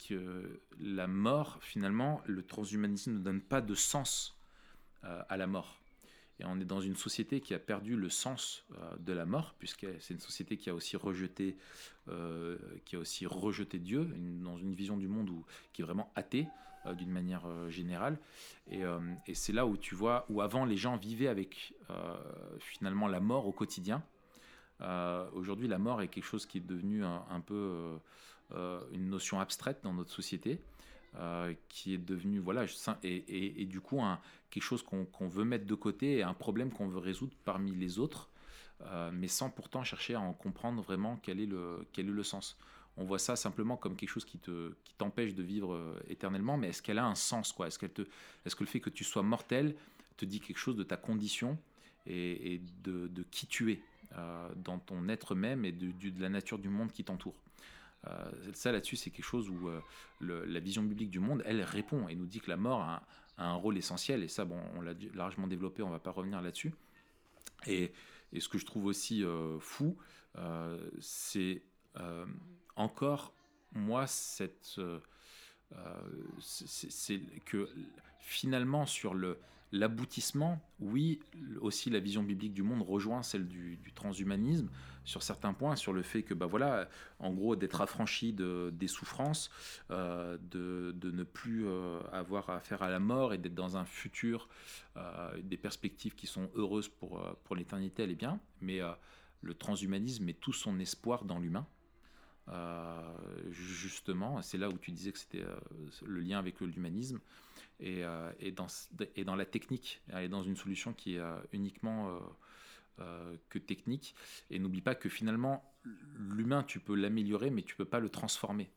[0.08, 4.36] que la mort, finalement, le transhumanisme ne donne pas de sens
[5.02, 5.82] à la mort.
[6.42, 9.54] Et on est dans une société qui a perdu le sens euh, de la mort,
[9.58, 11.56] puisque c'est une société qui a aussi rejeté,
[12.08, 14.04] euh, qui a aussi rejeté Dieu,
[14.42, 15.30] dans une vision du monde
[15.72, 16.48] qui est vraiment athée
[16.86, 18.18] euh, d'une manière générale.
[18.70, 18.82] Et,
[19.34, 21.74] c'est là où tu vois, où avant les gens vivaient avec
[22.58, 24.02] finalement la mort au quotidien.
[25.34, 27.98] Aujourd'hui, la mort est quelque chose qui est devenu un peu
[28.92, 30.60] une notion abstraite dans notre société.
[31.18, 32.64] Euh, qui est devenu voilà
[33.02, 36.70] et, et, du coup un, quelque chose qu'on veut mettre de côté et un problème
[36.72, 38.30] qu'on veut résoudre parmi les autres
[38.86, 42.22] euh, mais sans pourtant chercher à en comprendre vraiment quel est le, quel est le
[42.22, 42.56] sens
[42.96, 46.56] on voit ça simplement comme quelque chose qui te qui t'empêche de vivre euh, éternellement
[46.56, 47.66] mais est-ce qu'elle a un sens quoi?
[47.66, 48.06] Est-ce qu'elle te
[48.46, 49.74] est-ce que le fait que tu sois mortel
[50.16, 51.58] te dit quelque chose de ta condition
[52.06, 53.82] et, de, de, qui tu es
[54.56, 57.36] dans ton être même et de, de la nature du monde qui t'entoure?
[57.36, 57.51] euh,
[58.54, 59.80] ça là-dessus, c'est quelque chose où euh,
[60.20, 63.02] la vision biblique du monde, elle répond et nous dit que la mort a,
[63.38, 64.22] un rôle essentiel.
[64.22, 66.72] Et ça, bon, on l'a largement développé, on va pas revenir là-dessus.
[67.66, 67.92] Et,
[68.38, 69.96] ce que je trouve aussi euh, fou,
[71.00, 71.62] c'est
[72.76, 73.34] encore
[73.72, 74.06] moi
[77.44, 77.68] que
[78.20, 79.38] finalement sur le
[79.74, 81.20] L'aboutissement, oui,
[81.62, 84.68] aussi la vision biblique du monde rejoint celle du, transhumanisme
[85.04, 88.86] sur certains points, sur le fait que, bah voilà, en gros, d'être affranchi de, des
[88.86, 89.50] souffrances,
[89.90, 93.86] euh, de, de, ne plus euh, avoir affaire à la mort et d'être dans un
[93.86, 94.46] futur,
[94.98, 98.80] euh, des perspectives qui sont heureuses pour, pour l'éternité, elle est bien, mais
[99.40, 101.66] le transhumanisme met tout son espoir dans l'humain.
[103.50, 105.44] Justement, c'est là où tu disais que c'était
[106.04, 107.20] le lien avec l'humanisme
[107.82, 108.68] et, euh, et, dans,
[109.16, 112.20] et dans la technique, est dans une solution qui est euh, uniquement
[113.00, 114.14] euh, que technique.
[114.50, 115.74] Et n'oublie pas que finalement,
[116.14, 118.70] l'humain, tu peux l'améliorer, mais tu peux pas le transformer.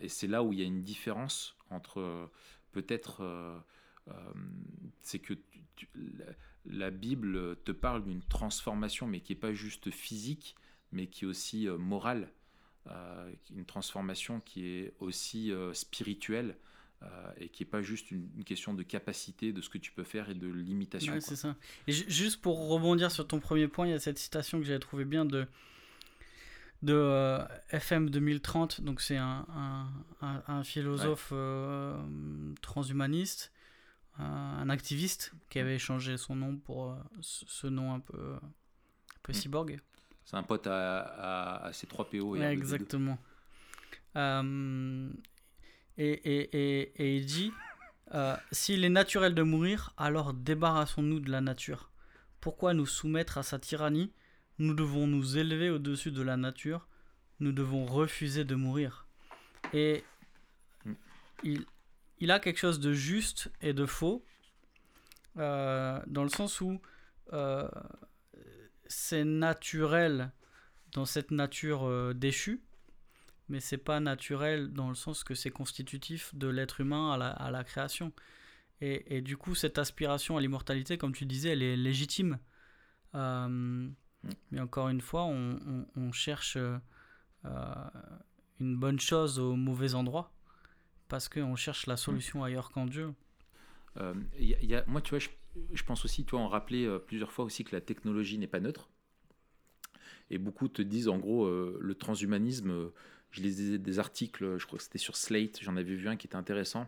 [0.00, 2.30] et c'est là où il y a une différence entre
[2.72, 3.22] peut-être,
[5.02, 5.34] c'est que
[6.64, 10.56] la, Bible te parle d'une transformation, mais qui n'est pas juste physique,
[10.92, 12.32] mais qui est aussi morale,
[13.54, 16.56] une transformation qui est aussi spirituelle.
[17.02, 20.04] Euh, et qui n'est pas juste une, question de capacité, de ce que tu peux
[20.04, 21.18] faire et de limitation.
[21.20, 21.56] c'est ça.
[21.88, 24.78] Et juste pour rebondir sur ton premier point, il y a cette citation que j'avais
[24.78, 25.46] trouvé bien de,
[26.82, 28.82] de euh, FM 2030.
[28.82, 29.46] Donc, c'est un,
[30.20, 31.96] un, un, philosophe euh,
[32.60, 33.52] transhumaniste,
[34.18, 39.36] un activiste qui avait changé son nom pour ce nom un peu, un peu mm.
[39.36, 39.80] cyborg.
[40.24, 42.36] C'est un pote à, à, ces 3 PO.
[42.36, 43.18] Et exactement.
[45.98, 47.52] Et, et, et, il dit
[48.14, 51.90] euh, S'il est naturel de mourir, alors débarrassons-nous de la nature.
[52.40, 54.12] Pourquoi nous soumettre à sa tyrannie?
[54.58, 56.88] Nous devons nous élever au-dessus de la nature.
[57.40, 59.06] Nous devons refuser de mourir.
[59.72, 60.04] Et
[61.42, 61.66] il,
[62.22, 64.24] il a quelque chose de juste et de faux,
[65.38, 66.80] euh, dans le sens où
[67.32, 67.68] euh,
[68.92, 70.32] c'est naturel
[70.92, 72.62] dans cette nature déchue
[73.52, 77.28] mais c'est pas naturel dans le sens que c'est constitutif de l'être humain à la,
[77.28, 78.12] à la création.
[78.80, 82.38] Et, et, du coup, cette aspiration à l'immortalité, comme tu disais, elle est légitime.
[83.14, 83.88] Euh,
[84.50, 86.78] mais encore une fois, on, on, cherche euh,
[88.58, 90.32] une bonne chose au mauvais endroit
[91.08, 93.12] parce qu'on cherche la solution ailleurs qu'en Dieu.
[93.98, 95.28] Euh, y a, moi, tu vois, je,
[95.72, 98.60] je, pense aussi, toi, on rappelait euh, plusieurs fois aussi que la technologie n'est pas
[98.60, 98.88] neutre.
[100.30, 102.90] Et beaucoup te disent, en gros, le transhumanisme
[103.32, 106.26] je lisais des articles, je crois que c'était sur Slate, j'en avais vu un qui
[106.26, 106.86] était intéressant,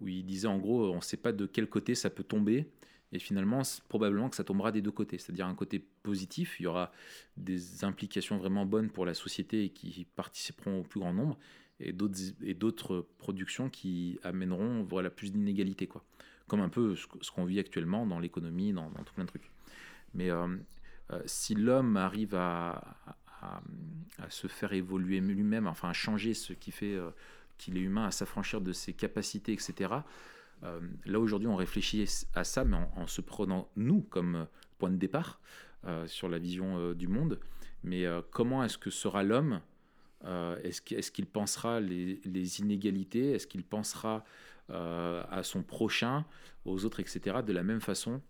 [0.00, 2.66] où il disait en gros, on ne sait pas de quel côté ça peut tomber,
[3.10, 6.66] et finalement, probablement que ça tombera des deux côtés, c'est-à-dire un côté positif, il y
[6.66, 6.92] aura
[7.36, 11.38] des implications vraiment bonnes pour la société et qui participeront au plus grand nombre,
[11.80, 16.04] et d'autres, et d'autres productions qui amèneront voilà, plus d'inégalités, quoi.
[16.52, 19.50] Comme un peu ce, qu'on vit actuellement dans l'économie, dans, tout plein de trucs.
[20.12, 20.54] Mais euh,
[21.10, 22.98] euh, si l'homme arrive à,
[24.28, 27.08] se faire évoluer lui-même, enfin à changer ce qui fait euh,
[27.56, 29.94] qu'il est humain, à s'affranchir de ses capacités, etc.
[31.06, 34.46] Là aujourd'hui, on réfléchit à ça, mais en, se prenant nous comme
[34.78, 35.40] point de départ
[36.04, 37.40] sur la vision du monde.
[37.82, 39.62] Mais comment est-ce que sera l'homme?
[40.22, 43.30] Est-ce qu'il pensera les inégalités?
[43.30, 44.22] Est-ce qu'il pensera
[44.72, 46.24] à son prochain,
[46.64, 47.38] aux autres, etc.
[47.46, 48.22] De la même façon,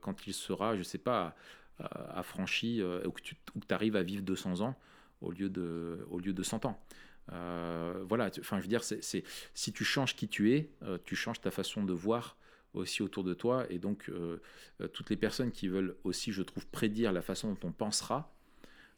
[0.00, 1.34] quand il sera, je sais pas,
[1.80, 3.34] euh, affranchi, euh, ou que tu
[3.70, 4.76] arrives à vivre 200 ans
[5.22, 6.78] au lieu de, au lieu de 100 ans.
[7.28, 10.70] voilà, enfin, je veux dire, si tu changes qui tu es,
[11.04, 12.36] tu changes ta façon de voir
[12.74, 13.64] aussi autour de toi.
[13.70, 14.10] Et donc,
[14.92, 18.34] toutes les personnes qui veulent aussi, je trouve, prédire la façon dont on pensera,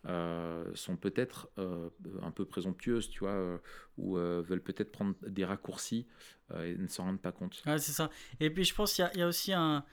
[0.05, 1.89] euh, sont peut-être euh,
[2.23, 3.59] un peu présomptueuses, tu vois, euh,
[3.99, 6.09] ou veulent peut-être prendre des raccourcis
[6.57, 7.63] et ne s'en rendent pas compte.
[7.65, 8.11] c'est ça.
[8.41, 9.85] Et puis je pense qu'il y, y, a aussi un,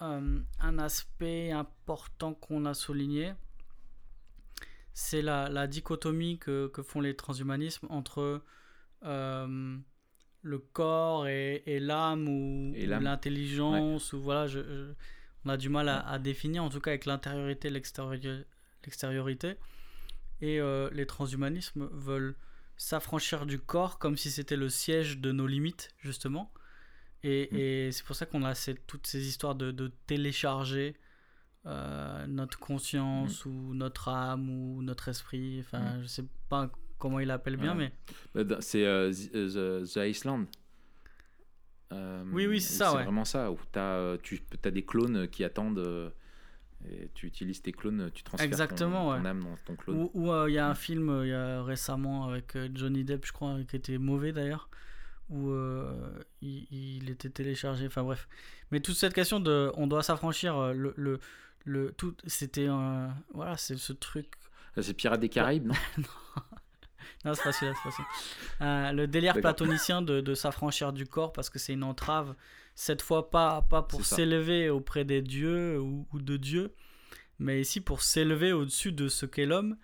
[0.00, 3.32] un aspect important qu'on a souligné,
[4.92, 8.42] c'est la, la, dichotomie que, que, font les transhumanismes entre
[9.02, 14.92] le corps et, et l'âme ou, l'intelligence, ou voilà, je,
[15.46, 18.44] on a du mal à, à, définir, en tout cas avec l'intériorité et l'extériorité
[18.84, 19.56] l'extériorité.
[20.40, 22.36] Et euh, les transhumanismes veulent
[22.76, 26.52] s'affranchir du corps comme si c'était le siège de nos limites, justement.
[27.22, 27.56] Et, mm.
[27.56, 28.54] et c'est pour ça qu'on a
[28.86, 30.96] toutes ces histoires de, de télécharger
[31.66, 33.48] euh, notre conscience mm.
[33.48, 35.60] ou notre âme ou notre esprit.
[35.60, 36.02] Enfin, mm.
[36.02, 37.92] je sais pas comment il l'appelle bien, mais.
[38.34, 40.46] Bah, c'est euh, the, Iceland.
[42.32, 42.92] oui, oui, c'est ça.
[42.92, 43.50] C'est vraiment ça.
[43.50, 46.12] Où as, tu as des clones qui attendent
[46.88, 50.08] et tu utilises tes clones, tu transfères Exactement, ton, âme dans ton clone.
[50.14, 53.26] Ou euh, il y a un film euh, y a récemment avec euh, Johnny Depp,
[53.26, 54.68] je crois, qui était mauvais d'ailleurs,
[55.28, 55.52] où
[56.40, 57.86] il, était téléchargé.
[57.86, 58.28] Enfin bref.
[58.70, 61.20] Mais toute cette question de on doit s'affranchir, le, le,
[61.64, 63.14] le, tout, c'était un.
[63.34, 64.32] Voilà, c'est ce truc.
[64.80, 65.74] C'est Pirates des Caraïbes, non?
[65.98, 66.04] Non,
[67.24, 68.96] c'est facile, c'est facile.
[68.96, 72.34] le délire platonicien de, de s'affranchir du corps parce que c'est une entrave
[72.80, 76.74] cette fois pas, pas pour s'élever auprès des dieux ou, de Dieu,
[77.38, 79.76] mais ici pour s'élever au-dessus de ce qu'est l'homme,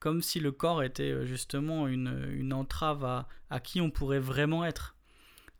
[0.00, 4.18] comme si le corps était euh, justement une, une entrave à, à, qui on pourrait
[4.18, 4.96] vraiment être.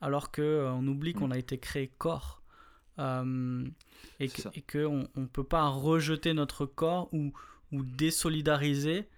[0.01, 1.33] Alors qu'on euh, on oublie qu'on mm.
[1.33, 2.43] a été créé corps.
[2.99, 3.65] Euh,
[4.19, 4.29] et
[4.61, 7.33] qu'on ne peut pas rejeter notre corps ou,
[7.71, 9.09] ou désolidariser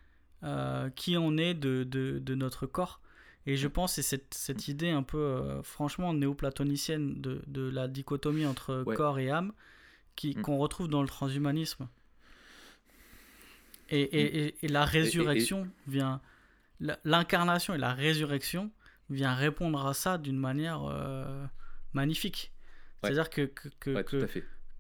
[0.96, 3.00] qui on est de, de, de, notre corps.
[3.46, 7.68] Et je pense que c'est cette, cette, idée un peu, euh, franchement, néoplatonicienne de, de,
[7.68, 9.52] la dichotomie entre corps et âme
[10.22, 10.40] mm.
[10.42, 11.88] qu'on retrouve dans le transhumanisme.
[13.90, 14.52] Et, et, mm.
[14.62, 16.20] et, la résurrection vient.
[17.04, 18.72] L'incarnation et la résurrection
[19.08, 21.44] vient répondre à ça d'une manière euh,
[21.92, 22.52] magnifique.
[23.00, 23.68] C'est-à-dire que, que,
[24.02, 24.26] que,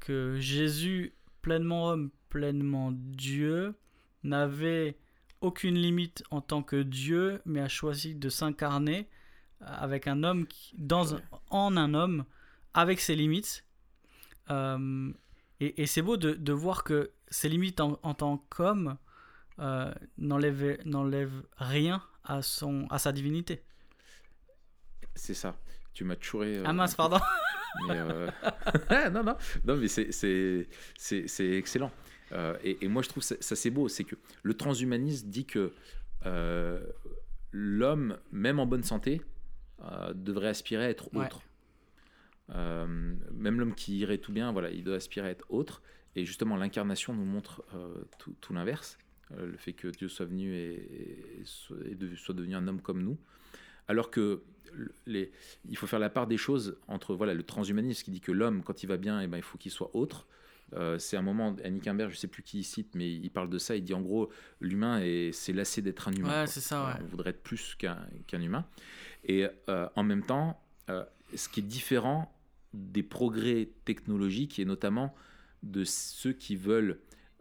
[0.00, 3.74] que Jésus, pleinement homme, pleinement Dieu,
[4.24, 4.96] n'avait
[5.42, 9.08] aucune limite en tant que Dieu, mais a choisi de s'incarner
[9.60, 11.16] euh, avec un homme qui, dans,
[11.50, 12.24] en un homme
[12.74, 13.64] avec ses limites.
[14.50, 15.12] Euh,
[15.60, 18.96] et, c'est beau de, de, voir que ses limites en, tant qu'homme
[19.60, 23.62] euh, n'enlèvent rien à, son, à sa divinité.
[25.14, 25.56] C'est ça.
[25.94, 26.62] Tu m'as chouré.
[26.64, 27.20] ah mince, pardon.
[27.88, 30.66] non, non, non, mais c'est
[31.38, 31.90] excellent.
[32.32, 35.72] Euh, et, moi, je trouve ça, ça c'est beau, c'est que le transhumanisme dit que
[36.26, 36.80] euh,
[37.50, 39.22] l'homme, même en bonne santé,
[39.82, 41.42] euh, devrait aspirer à être autre.
[42.48, 45.82] même l'homme qui irait tout bien, voilà, il doit aspirer à être autre.
[46.14, 47.64] Et justement, l'incarnation nous montre
[48.18, 48.98] tout, tout l'inverse.
[49.36, 53.18] le fait que Dieu soit venu et, soit devenu un homme comme nous.
[53.88, 54.42] Alors que
[55.06, 55.30] les,
[55.68, 58.62] il faut faire la part des choses entre voilà, le transhumanisme qui dit que l'homme,
[58.62, 60.26] quand il va bien, eh ben, il faut qu'il soit autre.
[60.74, 63.50] Euh, c'est un moment, Annick Imbert, je sais plus qui il cite, mais il parle
[63.50, 63.76] de ça.
[63.76, 65.00] Il dit en gros, l'humain
[65.32, 66.46] c'est lassé d'être un humain.
[66.46, 66.98] c'est ça.
[67.02, 68.66] On voudrait être plus qu'un humain.
[69.24, 72.34] Et euh, en même temps, euh, ce qui est différent
[72.72, 75.14] des progrès technologiques et notamment
[75.62, 77.00] de ceux qui veulent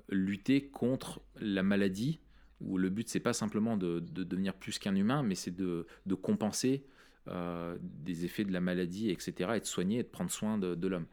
[0.09, 2.19] lutter contre la maladie,
[2.65, 5.85] où le but c'est pas simplement de, devenir plus qu'un humain, mais c'est de,
[6.21, 6.83] compenser
[7.27, 11.05] des effets de la maladie, etc., et de soigner et de prendre soin de l'homme.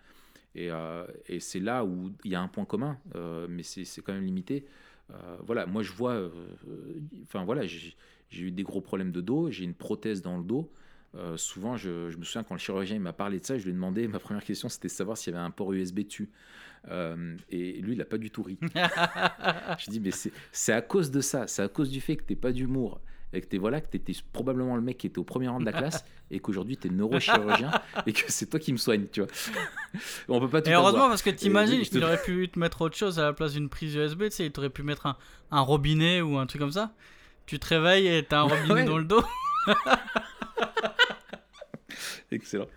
[0.57, 4.13] Euh, et, c'est là où il y a un point commun, euh, mais c'est quand
[4.13, 4.65] même limité.
[5.11, 6.31] Euh, voilà, moi je vois,
[7.23, 7.95] enfin voilà, j'ai
[8.33, 10.71] eu des gros problèmes de dos, j'ai une prothèse dans le dos.
[11.37, 14.09] souvent, je, me souviens quand le chirurgien m'a parlé de ça, je lui ai demandé,
[14.09, 16.31] ma première question c'était de savoir s'il y avait un port USB dessus.
[17.51, 18.59] Et lui, il n'a pas du tout ri.
[18.75, 20.11] je dis, mais
[20.53, 23.01] c'est à cause de ça, c'est à cause du fait que tu n'es pas d'humour
[23.33, 25.65] et que tu voilà, que étais probablement le mec qui était au premier rang de
[25.65, 27.71] la classe et qu'aujourd'hui tu es neurochirurgien
[28.07, 29.31] et que c'est toi qui me soigne, tu vois.
[30.29, 32.97] On peut pas tout Et heureusement parce que t'imagines, il aurait pu te mettre autre
[32.97, 35.17] chose à la place d'une prise USB, tu sais, il t'aurait pu mettre un,
[35.51, 36.93] un, robinet ou un truc comme ça.
[37.47, 39.23] Tu te réveilles et t'as un robinet dans le dos.
[42.33, 42.69] Excellent.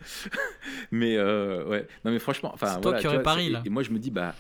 [0.92, 3.62] Mais euh, ouais, non mais franchement, enfin voilà, toi qui aurais pari là.
[3.66, 4.34] Et moi je me dis bah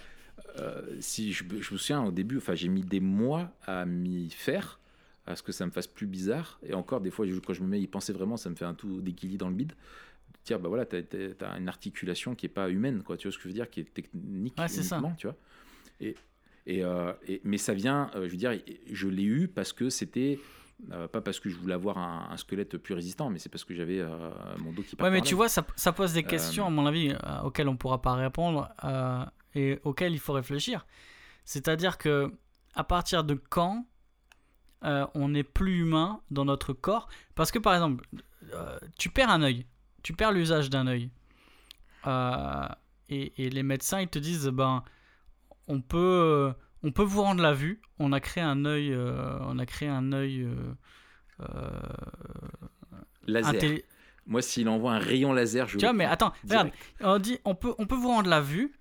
[0.59, 4.29] euh, si je, je, me souviens au début, enfin j'ai mis des mois à m'y
[4.29, 4.79] faire
[5.25, 6.59] à ce que ça me fasse plus bizarre.
[6.63, 8.73] Et encore, des fois, quand je me mets y penser vraiment, ça me fait un
[8.73, 9.73] tout d'équilibre dans le bide.
[10.45, 13.17] Dire, bah voilà, tu as, une articulation qui est pas humaine, quoi.
[13.17, 15.15] Tu vois ce que je veux dire, qui est technique ouais, uniquement, ça.
[15.17, 15.35] tu vois.
[15.99, 16.15] Et,
[16.65, 18.57] et, euh, et, mais ça vient, je veux dire,
[18.91, 20.39] je l'ai eu parce que c'était
[20.91, 23.73] Euh, pas parce que je voulais avoir un, squelette plus résistant, mais c'est parce que
[23.73, 24.03] j'avais
[24.57, 27.13] mon dos qui Ouais, mais tu vois, ça, ça, pose des questions, à mon avis,
[27.43, 28.69] auxquelles on pourra pas répondre
[29.53, 30.85] et auxquelles il faut réfléchir.
[31.45, 32.31] C'est-à-dire que
[32.73, 33.85] à partir de quand
[34.81, 37.07] on n'est plus humain dans notre corps?
[37.35, 38.07] Parce que par exemple,
[38.97, 39.65] tu perds un œil,
[40.03, 41.09] tu perds l'usage d'un œil.
[43.09, 44.83] Et, et, les médecins, ils te disent, ben,
[45.67, 46.53] on peut
[46.83, 47.81] on peut vous rendre la vue.
[47.99, 48.91] On a créé un œil.
[48.91, 50.41] Euh, on a créé un œil.
[50.41, 50.73] Euh,
[51.41, 51.69] euh,
[53.27, 53.79] laser.
[54.27, 55.77] Moi, s'il envoie un rayon laser, je.
[55.77, 56.71] Tu vois, mais attends, regarde.
[57.01, 58.73] On dit, on peut, on peut vous rendre la vue.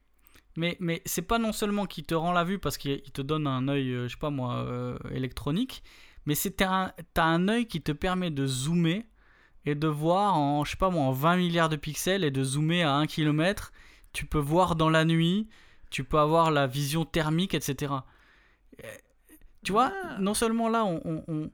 [0.57, 3.47] Mais, mais c'est pas non seulement qu'il te rend la vue parce qu'il te donne
[3.47, 5.85] un œil, je sais pas moi, électronique,
[6.27, 9.05] mais c'est un, t'as un œil qui te permet de zoomer
[9.65, 12.43] et de voir en, je sais pas moi, en 20 milliards de pixels et de
[12.43, 13.73] zoomer à 1 km.
[14.13, 15.49] Tu peux voir dans la nuit
[15.91, 17.95] tu peux avoir la vision thermique, etc.
[19.63, 20.19] Tu vois, ah.
[20.19, 21.51] non seulement là, on,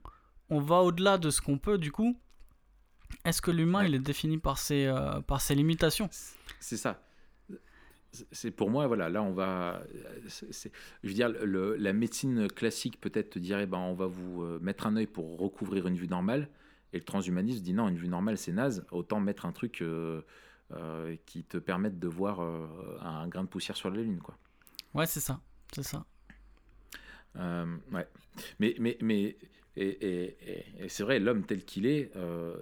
[0.49, 2.17] on, va au-delà de ce qu'on peut, du coup,
[3.25, 6.09] est-ce que l'humain, il est défini par ses, euh, par ses limitations?
[6.59, 7.01] C'est ça.
[8.31, 9.83] C'est pour moi, voilà, là on va.
[10.25, 14.59] je veux dire, le, la médecine classique peut-être te dirait, ben, on va vous euh,
[14.61, 16.47] mettre un œil pour recouvrir une vue normale.
[16.93, 20.21] Et le transhumanisme dit non, une vue normale c'est naze, autant mettre un truc euh,
[21.25, 22.67] qui te permettent de voir euh,
[23.01, 24.19] un grain de poussière sur la Lune.
[24.19, 24.37] Quoi.
[24.93, 25.39] Ouais, c'est ça.
[25.73, 26.05] C'est ça.
[27.37, 28.07] Euh, ouais.
[28.59, 29.37] Mais, mais, mais
[29.75, 30.35] et,
[30.79, 32.11] et, c'est vrai, l'homme tel qu'il est,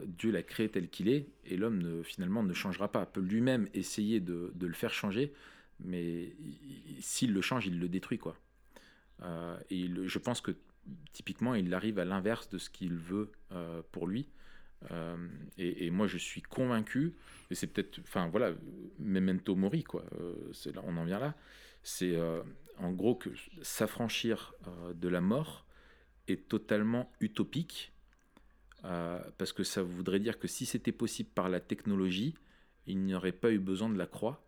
[0.06, 3.06] Dieu l'a créé tel qu'il est, et l'homme ne, finalement ne changera pas.
[3.06, 5.34] Peut lui-même essayer de, de, le faire changer,
[5.80, 6.36] mais
[7.00, 8.18] s'il le change, il le détruit.
[8.18, 8.38] Quoi.
[9.70, 10.52] et je pense que
[11.14, 13.32] typiquement, il arrive à l'inverse de ce qu'il veut
[13.92, 14.28] pour lui.
[14.92, 15.16] Euh,
[15.58, 17.16] et, moi, je suis convaincu,
[17.50, 18.54] et c'est peut-être, enfin voilà,
[19.00, 20.04] memento mori, quoi.
[20.20, 20.34] Euh,
[20.74, 21.36] là, on en vient là.
[21.84, 22.42] C'est euh,
[22.78, 23.30] en gros que
[23.62, 24.54] s'affranchir
[24.94, 25.66] de la mort
[26.28, 27.94] est totalement utopique,
[29.38, 32.36] parce que ça voudrait dire que si c'était possible par la technologie,
[32.86, 34.44] il n'y aurait pas eu besoin de la croix.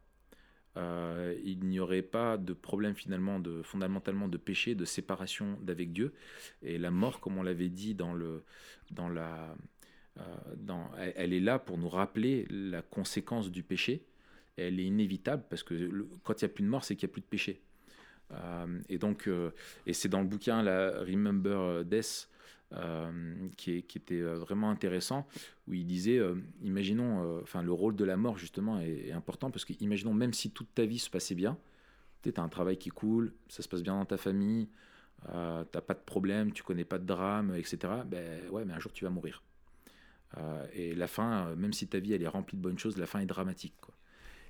[0.76, 6.14] il n'y aurait pas de problème finalement de fondamentalement de péché, de séparation d'avec Dieu.
[6.62, 8.44] Et la mort, comme on l'avait dit dans, le,
[8.92, 9.56] dans la, euh,
[10.58, 14.04] dans, elle, est là pour nous rappeler la conséquence du péché.
[14.58, 17.12] Elle est inévitable parce que quand il n'y a plus de mort, c'est qu'il n'y
[17.12, 17.62] a plus de péché.
[18.32, 19.52] Euh, et donc, euh,
[19.86, 22.30] et c'est dans le bouquin la Remember Death
[23.56, 25.26] qui, était vraiment intéressant,
[25.68, 26.20] où il disait,
[26.62, 30.52] imaginons, enfin le rôle de la mort justement est, important parce que imaginons même si
[30.52, 31.58] toute ta vie se passait bien,
[32.24, 34.68] tu as un travail qui coule, ça se passe bien dans ta famille,
[35.24, 37.78] tu n'as pas de problème, tu connais pas de drame, etc.
[38.06, 39.42] Ben ouais, mais un jour tu vas mourir.
[40.38, 42.98] Euh, et la fin, euh, même si ta vie elle est remplie de bonnes choses,
[42.98, 43.76] la fin est dramatique.
[43.82, 43.96] Quoi.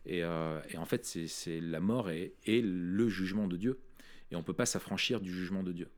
[0.05, 3.79] Et, euh, et, en fait, c'est la mort et, le jugement de Dieu.
[4.31, 5.89] Et on ne peut pas s'affranchir du jugement de Dieu.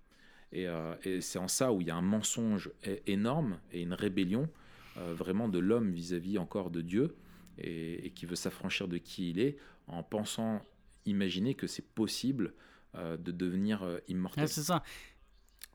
[0.51, 0.65] Et,
[1.03, 2.71] et c'est en ça où il y a un mensonge
[3.05, 4.49] énorme et une rébellion
[4.95, 7.15] vraiment de l'homme vis-à-vis encore de Dieu
[7.59, 10.63] et, qui veut s'affranchir de qui il est en pensant,
[11.05, 12.53] imaginer que c'est possible
[12.95, 14.47] de devenir immortel.
[14.47, 14.83] c'est ça.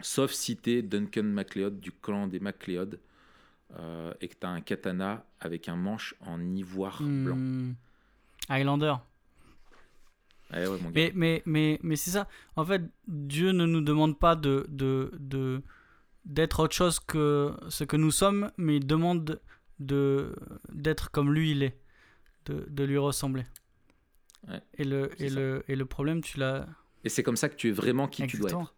[0.01, 2.99] Sauf citer Duncan MacLeod du clan des MacLeod,
[3.79, 7.37] euh, et que tu as un katana avec un manche en ivoire blanc.
[7.37, 7.75] Hmm.
[8.49, 8.95] Highlander.
[10.53, 12.29] Eh mais, mais, mais, mais c'est ça.
[12.55, 15.63] En fait, Dieu ne nous demande pas de, de, de,
[16.25, 19.41] d'être autre chose que ce que nous sommes, mais il demande
[19.81, 20.35] de,
[20.73, 21.79] d'être comme lui il est,
[22.47, 23.45] de, de lui ressembler.
[24.79, 26.69] et, le, et, le, et le problème, tu l'as.
[27.03, 28.75] Et c'est comme ça que tu es vraiment qui tu dois être.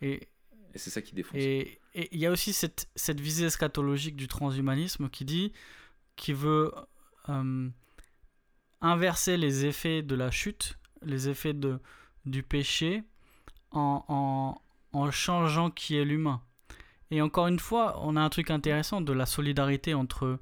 [0.00, 0.28] Et,
[0.74, 1.38] et c'est ça qui défonce.
[1.40, 5.52] Et il y a aussi cette, visée eschatologique du transhumanisme qui dit,
[6.16, 6.72] qui veut
[7.28, 7.68] euh,
[8.80, 11.78] inverser les effets de la chute, les effets de,
[12.24, 13.02] du péché,
[13.72, 14.54] en
[15.10, 16.42] changeant qui est l'humain.
[17.12, 20.38] Et encore une fois, on a un truc intéressant de la solidarité entre,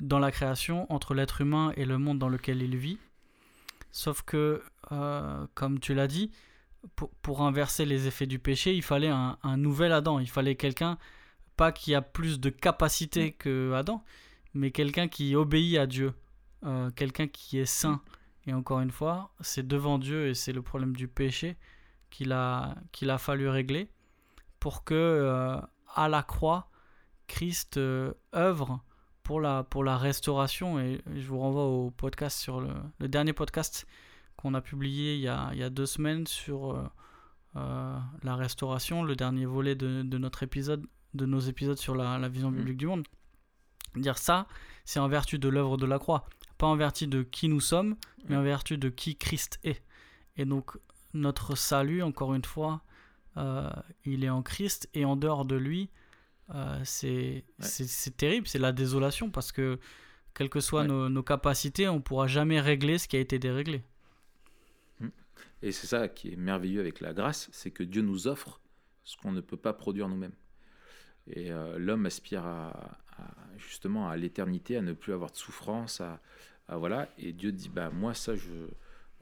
[0.00, 2.98] dans la création entre l'être humain et le monde dans lequel il vit.
[3.92, 6.30] Sauf que, euh, comme tu l'as dit,
[7.22, 10.18] pour, inverser les effets du péché, il fallait un, nouvel Adam.
[10.18, 10.98] Il fallait quelqu'un,
[11.56, 13.32] pas qui a plus de capacité mm.
[13.38, 14.04] que Adam,
[14.54, 16.14] mais quelqu'un qui obéit à Dieu,
[16.64, 18.00] euh, quelqu'un qui est saint.
[18.46, 21.56] Et encore une fois, c'est devant Dieu et c'est le problème du péché
[22.10, 23.88] qu'il a, qu'il a fallu régler
[24.60, 25.58] pour que euh,
[25.94, 26.70] à la croix,
[27.26, 28.84] Christ euh, œuvre
[29.22, 30.78] pour la, pour la restauration.
[30.78, 33.86] Et je vous renvoie au podcast sur le, le dernier podcast
[34.44, 36.84] qu'on a publié il y a, il y a, deux semaines sur euh,
[37.56, 42.18] euh, la restauration, le dernier volet de, de, notre épisode, de nos épisodes sur la,
[42.18, 42.56] la vision mm.
[42.56, 43.06] biblique du monde.
[43.96, 44.46] Dire ça,
[44.84, 46.28] c'est en vertu de l'œuvre de la croix,
[46.58, 47.96] pas en vertu de qui nous sommes,
[48.28, 49.82] mais en vertu de qui Christ est.
[50.36, 50.76] Et donc
[51.14, 52.82] notre salut, encore une fois,
[53.38, 53.70] euh,
[54.04, 55.88] il est en Christ et en dehors de lui,
[56.54, 57.44] euh, c'est
[58.18, 59.78] terrible, c'est la désolation parce que,
[60.34, 63.38] quelles que soient nos, nos, capacités, on ne pourra jamais régler ce qui a été
[63.38, 63.82] déréglé.
[65.64, 68.60] Et c'est ça qui est merveilleux avec la grâce, c'est que Dieu nous offre
[69.02, 70.34] ce qu'on ne peut pas produire nous-mêmes.
[71.26, 72.98] Et euh, l'homme aspire à,
[73.56, 76.20] justement à l'éternité, à ne plus avoir de souffrance, à,
[76.68, 77.08] voilà.
[77.18, 78.52] Et Dieu dit bah moi ça je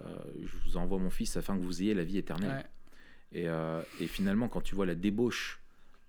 [0.01, 0.05] euh,
[0.41, 2.65] je vous envoie mon fils afin que vous ayez la vie éternelle.
[3.33, 3.47] Et,
[4.01, 5.63] et, finalement quand tu vois la débauche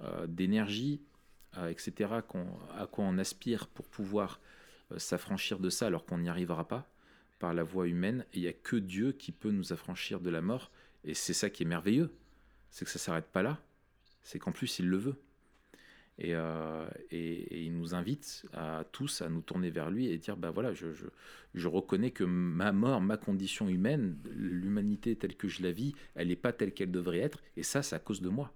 [0.03, 1.01] euh, d'énergie,
[1.57, 4.41] euh, etc., à quoi on aspire pour pouvoir
[4.91, 6.89] euh, s'affranchir de ça alors qu'on n'y arrivera pas
[7.43, 8.23] par la voie humaine.
[8.33, 10.71] il n'y a que Dieu qui peut nous affranchir de la mort.
[11.03, 12.09] Et c'est ça qui est merveilleux,
[12.71, 13.59] c'est que ça s'arrête pas là,
[14.21, 15.15] c'est qu'en plus il le veut.
[16.19, 16.31] Et,
[17.11, 20.71] et, il nous invite à tous à nous tourner vers lui et dire bah voilà,
[20.73, 26.29] je, reconnais que ma mort, ma condition humaine, l'humanité telle que je la vis, elle
[26.29, 28.53] n'est pas telle qu'elle devrait être, et ça, c'est à cause de moi.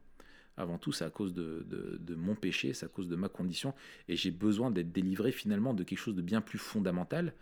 [0.55, 3.73] Avant tout, c'est à cause de, mon péché, c'est à cause de ma condition.
[4.07, 7.33] Et j'ai besoin d'être délivré finalement de quelque chose de bien plus fondamental,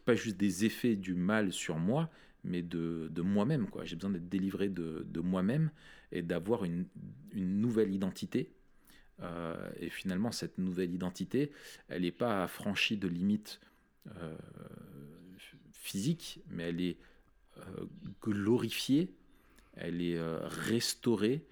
[0.00, 2.10] pas juste des effets du mal sur moi,
[2.44, 3.66] mais de, moi-même.
[3.84, 5.70] J'ai besoin d'être délivré de, moi-même
[6.12, 6.86] et d'avoir une,
[7.34, 8.50] nouvelle identité.
[9.20, 11.50] Euh, et finalement, cette nouvelle identité,
[11.88, 13.60] elle n'est pas affranchie de limites
[14.16, 14.36] euh,
[15.72, 16.96] physiques, mais elle est
[17.58, 17.86] euh,
[18.22, 19.10] glorifiée,
[19.76, 21.44] elle est restaurée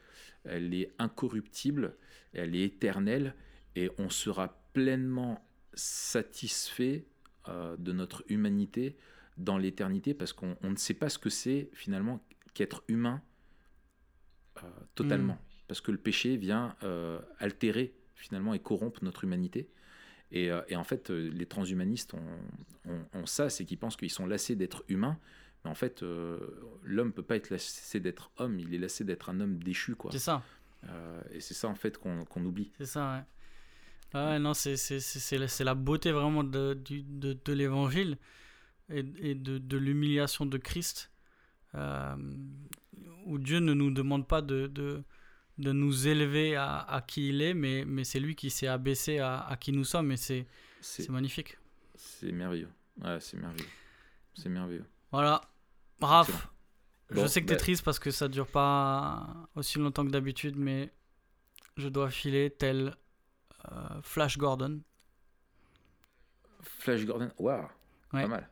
[0.46, 1.94] elle est incorruptible,
[2.32, 3.34] elle est éternelle,
[3.74, 5.44] et on sera pleinement
[5.74, 7.04] satisfait
[7.48, 8.96] euh, de notre humanité
[9.36, 12.24] dans l'éternité, parce qu'on ne sait pas ce que c'est finalement
[12.54, 13.22] qu'être humain
[14.58, 15.64] euh, totalement, mm.
[15.68, 19.68] parce que le péché vient euh, altérer finalement et corrompre notre humanité.
[20.32, 25.18] Et, en fait, les transhumanistes ont ça, c'est qu'ils pensent qu'ils sont lassés d'être humains,
[25.64, 26.02] en fait,
[26.82, 30.10] l'homme peut pas être lassé d'être homme, il est lassé d'être un homme déchu, quoi.
[30.10, 30.42] C'est ça.
[31.30, 32.72] Et c'est ça, en fait, qu'on oublie.
[32.78, 33.24] C'est ça, ouais.
[34.14, 34.76] Ouais non, c'est
[35.32, 38.18] la, la beauté vraiment de, de, de l'évangile
[38.88, 41.10] et, et, de, de l'humiliation de Christ,
[41.74, 42.16] euh,
[43.26, 45.02] où Dieu ne nous demande pas de, de,
[45.58, 49.18] de nous élever à, à, qui il est, mais, mais c'est lui qui s'est abaissé
[49.18, 50.46] à, à, qui nous sommes, et c'est
[51.08, 51.58] magnifique.
[51.96, 52.68] C'est merveilleux.
[53.02, 53.68] Ouais, c'est merveilleux.
[54.34, 54.84] C'est merveilleux.
[55.10, 55.40] Voilà.
[56.00, 56.48] Raph,
[57.10, 60.10] je sais que t'es es bah- triste parce que ça dure pas aussi longtemps que
[60.10, 60.92] d'habitude, mais
[61.76, 62.94] je dois filer tel
[64.02, 64.80] Flash Gordon.
[66.60, 67.68] Flash Gordon, waouh,
[68.10, 68.48] pas mal.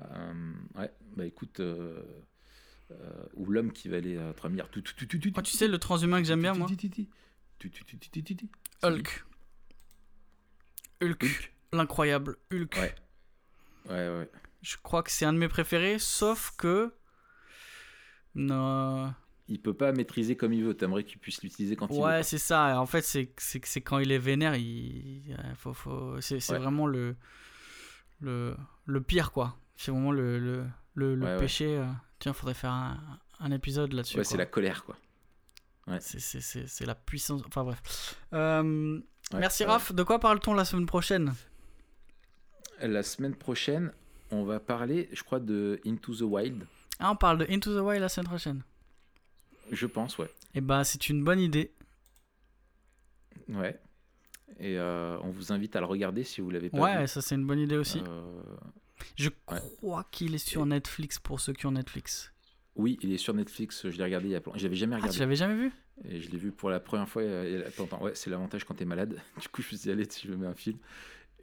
[0.00, 2.02] Euh, ouais, bah écoute, euh,
[3.34, 4.70] ou l'homme qui va aller à 3 milliards.
[4.70, 6.68] Tu, tu sais le transhumain que j'aime bien, moi
[8.82, 9.24] Hulk.
[11.02, 11.52] Hulk.
[11.72, 12.76] L'incroyable Hulk.
[12.76, 12.94] Ouais.
[13.88, 14.30] Ouais, ouais.
[14.62, 16.92] Je crois que c'est un de mes préférés, sauf que.
[18.34, 19.14] Non.
[19.46, 20.74] Il peut pas maîtriser comme il veut.
[20.74, 22.02] T'aimerais qu'il puisse l'utiliser quand il veut.
[22.02, 22.80] Ouais, c'est ça.
[22.80, 25.22] En fait, c'est c'est quand il est vénère, il
[25.56, 26.20] faut, faut...
[26.20, 27.14] c'est vraiment le,
[28.20, 29.56] le le pire quoi.
[29.76, 31.76] C'est vraiment le le, le, péché.
[31.76, 31.84] Euh.
[32.18, 32.98] Tiens, faudrait faire un,
[33.40, 34.16] un épisode là-dessus.
[34.16, 34.96] Ouais, c'est la colère quoi.
[35.86, 35.98] Ouais.
[36.00, 37.42] C'est la puissance.
[37.46, 38.16] Enfin bref.
[38.32, 38.98] Euh,
[39.34, 39.92] merci Raph.
[39.92, 41.34] De quoi parle-t-on la semaine prochaine?
[42.80, 43.92] La semaine prochaine,
[44.30, 46.66] on va parler, je crois, de Into the Wild.
[46.98, 48.62] Ah, on parle de Into the Wild la semaine prochaine
[49.70, 50.26] Je pense, ouais.
[50.26, 51.72] Et eh bah, ben, c'est une bonne idée.
[53.48, 53.78] Ouais.
[54.60, 56.98] Et euh, on vous invite à le regarder si vous l'avez pas ouais, vu.
[57.00, 58.00] Ouais, ça c'est une bonne idée aussi.
[58.06, 58.22] Euh,
[59.16, 62.32] je crois qu'il est sur Netflix pour ceux qui ont Netflix.
[62.76, 63.88] Oui, il est sur Netflix.
[63.88, 65.14] Je l'ai regardé il y a Je l'avais jamais ah, regardé.
[65.14, 65.72] Ah, tu l'avais jamais vu?
[66.04, 67.22] Et je l'ai vu pour la première fois.
[67.22, 69.20] Ouais, c'est l'avantage quand t'es malade.
[69.40, 70.78] Du coup, je suis allez, si je mets un film.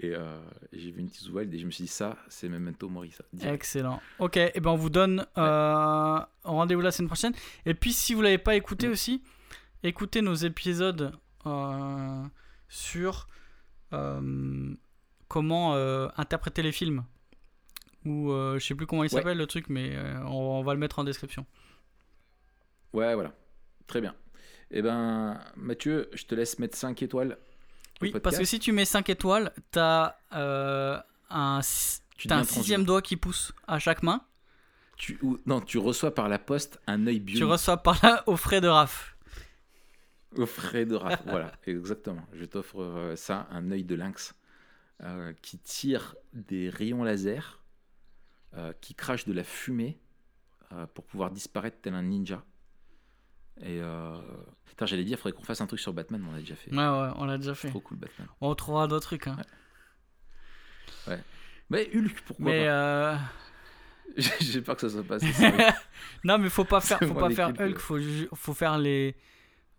[0.03, 2.89] Euh, et j'ai vu une petite Wild et je me suis dit, ça, c'est Memento
[2.89, 3.11] Mori.
[3.11, 4.01] Ça, Excellent.
[4.19, 7.33] Ok, et ben on vous donne euh, rendez-vous la semaine prochaine.
[7.65, 9.21] Et puis, si vous l'avez pas écouté aussi,
[9.83, 11.11] écoutez nos épisodes
[11.45, 12.23] euh,
[12.67, 13.27] sur
[15.27, 15.73] comment
[16.17, 17.03] interpréter les films.
[18.05, 20.97] Ou je sais plus comment il s'appelle le truc, mais on, on, va le mettre
[20.99, 21.45] en description.
[22.93, 23.33] Ouais, voilà.
[23.87, 24.15] Très bien.
[24.71, 27.37] Et eh ben, Mathieu, je te laisse mettre 5 étoiles
[28.01, 30.97] oui, parce que si tu mets 5 étoiles, tu as euh,
[31.29, 31.59] un,
[32.29, 34.21] un sixième doigt qui pousse à chaque main.
[34.97, 37.41] Tu, non, tu reçois par la poste un œil bionique.
[37.41, 39.15] Tu reçois par là au frais de Raph.
[40.35, 42.25] Au frais de Raph, voilà, exactement.
[42.33, 44.35] Je t'offre euh, ça, un œil de lynx
[45.03, 47.59] euh, qui tire des rayons laser,
[48.81, 49.97] qui crache de la fumée
[50.93, 52.43] pour pouvoir disparaître tel un ninja.
[53.59, 54.17] Et euh...
[54.85, 56.71] J'allais dire, il faudrait qu'on fasse un truc sur Batman, on l'a déjà fait.
[56.71, 57.69] Ouais, ouais, on l'a déjà fait.
[57.69, 58.27] Trop cool, Batman.
[58.39, 59.27] On trouvera d'autres trucs.
[59.27, 59.37] Hein.
[61.07, 61.19] Ouais.
[61.69, 62.51] Mais Hulk, pourquoi pas?
[62.51, 63.17] euh...
[64.41, 65.23] J'ai peur que ça se passe.
[66.23, 69.15] non, mais faut pas faire, faut pas faire Hulk, faut, faire les.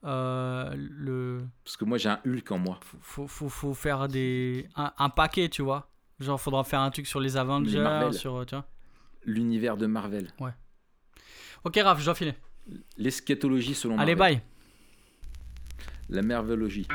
[0.04, 1.44] Euh, le...
[1.64, 2.80] Parce que moi j'ai un Hulk en moi.
[3.00, 4.68] Faut, faut, faut faire des...
[4.74, 5.90] Un, paquet, tu vois.
[6.18, 8.36] Genre, faudra faire un truc sur les Avengers, sur.
[8.36, 8.66] Euh, tu vois
[9.24, 10.28] L'univers de Marvel.
[10.40, 10.52] Ouais.
[11.64, 12.34] Ok, Raph, je dois filer.
[12.96, 14.36] L'eschatologie selon Allez, Marvel.
[14.36, 14.42] bye
[16.08, 16.86] La merveilleologie.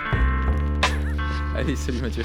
[1.55, 2.23] Allez, salut Mathieu.